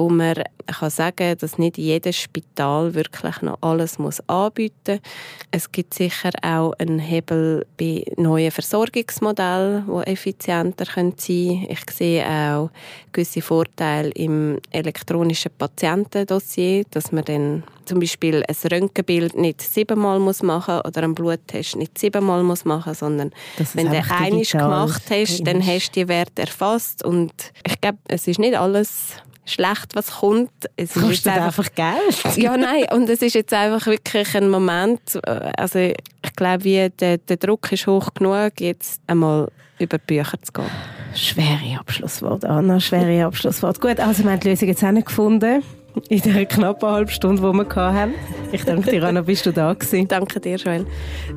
wo 0.00 0.08
man 0.08 0.42
kann 0.66 0.90
sagen 0.90 1.36
dass 1.38 1.58
nicht 1.58 1.76
jedes 1.78 2.16
Spital 2.16 2.94
wirklich 2.94 3.42
noch 3.42 3.58
alles 3.60 3.98
muss 3.98 4.20
anbieten 4.28 5.00
muss. 5.00 5.10
Es 5.50 5.70
gibt 5.70 5.94
sicher 5.94 6.30
auch 6.42 6.72
einen 6.78 6.98
Hebel 6.98 7.66
bei 7.76 8.04
neuen 8.16 8.50
Versorgungsmodellen, 8.50 9.84
die 9.86 10.10
effizienter 10.10 10.86
sein 10.86 11.14
können. 11.16 11.66
Ich 11.68 11.90
sehe 11.90 12.24
auch 12.24 12.70
gewisse 13.12 13.42
Vorteile 13.42 14.10
im 14.10 14.58
elektronischen 14.70 15.50
Patientendossier, 15.58 16.84
dass 16.90 17.12
man 17.12 17.24
dann 17.24 17.64
zum 17.84 18.00
Beispiel 18.00 18.44
ein 18.46 18.70
Röntgenbild 18.70 19.36
nicht 19.36 19.60
siebenmal 19.60 20.20
muss 20.20 20.42
machen 20.42 20.80
oder 20.86 21.02
einen 21.02 21.14
Bluttest 21.14 21.76
nicht 21.76 21.98
siebenmal 21.98 22.42
muss 22.44 22.64
machen, 22.64 22.94
sondern 22.94 23.32
wenn 23.74 23.90
du 23.90 23.98
einmal 23.98 24.44
gemacht 24.44 25.02
hast, 25.10 25.46
dann 25.46 25.66
hast 25.66 25.90
du 25.90 26.00
die 26.00 26.08
Werte 26.08 26.42
erfasst 26.42 27.04
und 27.04 27.32
ich 27.66 27.80
glaube, 27.80 27.98
es 28.06 28.28
ist 28.28 28.38
nicht 28.38 28.56
alles 28.56 29.16
schlecht, 29.44 29.94
was 29.94 30.10
kommt. 30.18 30.50
Es 30.76 30.94
kostet 30.94 31.28
einfach, 31.28 31.58
einfach 31.58 31.74
Geld. 31.74 32.36
ja, 32.36 32.56
nein, 32.56 32.84
und 32.92 33.08
es 33.08 33.22
ist 33.22 33.34
jetzt 33.34 33.52
einfach 33.52 33.86
wirklich 33.86 34.34
ein 34.36 34.48
Moment, 34.48 35.00
äh, 35.24 35.52
also 35.56 35.78
ich 35.78 36.36
glaube, 36.36 36.90
der, 36.90 37.18
der 37.18 37.36
Druck 37.36 37.72
ist 37.72 37.86
hoch 37.86 38.12
genug, 38.14 38.60
jetzt 38.60 39.00
einmal 39.06 39.50
über 39.78 39.98
die 39.98 40.04
Bücher 40.06 40.40
zu 40.42 40.52
gehen. 40.52 40.70
Schwere 41.14 41.80
Abschlusswort, 41.80 42.44
Anna, 42.44 42.78
schwere 42.78 43.24
Abschlusswort. 43.24 43.80
Gut, 43.80 43.98
also 43.98 44.22
wir 44.22 44.30
haben 44.30 44.40
die 44.40 44.50
Lösung 44.50 44.68
jetzt 44.68 44.84
auch 44.84 44.94
gefunden 44.94 45.62
in 46.08 46.20
der 46.22 46.46
knappen 46.46 46.88
halben 46.88 47.10
Stunde, 47.10 47.42
die 47.42 47.52
wir 47.52 47.92
hatten. 47.94 48.14
Ich 48.52 48.64
danke 48.64 48.90
dir, 48.90 49.04
Anna, 49.04 49.20
bist 49.26 49.46
du 49.46 49.52
da 49.52 49.72
gewesen. 49.72 50.08
Danke 50.08 50.40
dir, 50.40 50.56
Joel. 50.56 50.86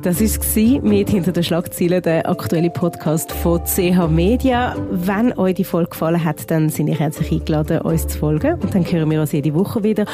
Das 0.02 0.20
war 0.20 0.82
mit 0.82 1.10
«Hinter 1.10 1.32
den 1.32 1.44
Schlagzeilen», 1.44 2.02
der 2.02 2.28
aktuelle 2.28 2.70
Podcast 2.70 3.32
von 3.32 3.62
CH 3.64 4.08
Media. 4.08 4.76
Wenn 4.90 5.36
euch 5.38 5.54
die 5.54 5.64
Folge 5.64 5.90
gefallen 5.90 6.24
hat, 6.24 6.50
dann 6.50 6.68
sind 6.70 6.88
ihr 6.88 6.98
herzlich 6.98 7.32
eingeladen, 7.32 7.80
uns 7.82 8.06
zu 8.06 8.18
folgen. 8.18 8.54
Und 8.60 8.74
dann 8.74 8.84
hören 8.84 9.10
wir 9.10 9.20
uns 9.20 9.32
jede 9.32 9.54
Woche 9.54 9.82
wieder. 9.82 10.06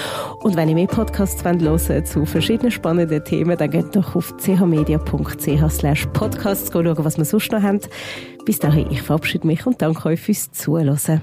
Und 0.43 0.57
wenn 0.57 0.69
ihr 0.69 0.75
mehr 0.75 0.87
Podcasts 0.87 1.45
hören 1.45 1.61
wollt 1.65 2.07
zu 2.07 2.27
verschiedenen 2.27 2.71
spannenden 2.71 3.25
Themen, 3.25 3.57
dann 3.57 3.71
geht 3.71 3.95
doch 3.97 4.15
auf 4.15 4.35
chmedia.ch 4.39 5.71
slash 5.71 6.07
podcasts 6.13 6.71
schauen, 6.73 6.97
was 6.99 7.17
wir 7.17 7.25
sonst 7.25 7.53
noch 7.53 7.63
haben. 7.63 7.81
Bis 8.45 8.59
dahin, 8.59 8.91
ich 8.91 9.03
verabschiede 9.03 9.47
mich 9.47 9.67
und 9.67 9.81
danke 9.81 10.09
euch 10.09 10.21
fürs 10.21 10.51
Zuhören. 10.53 11.21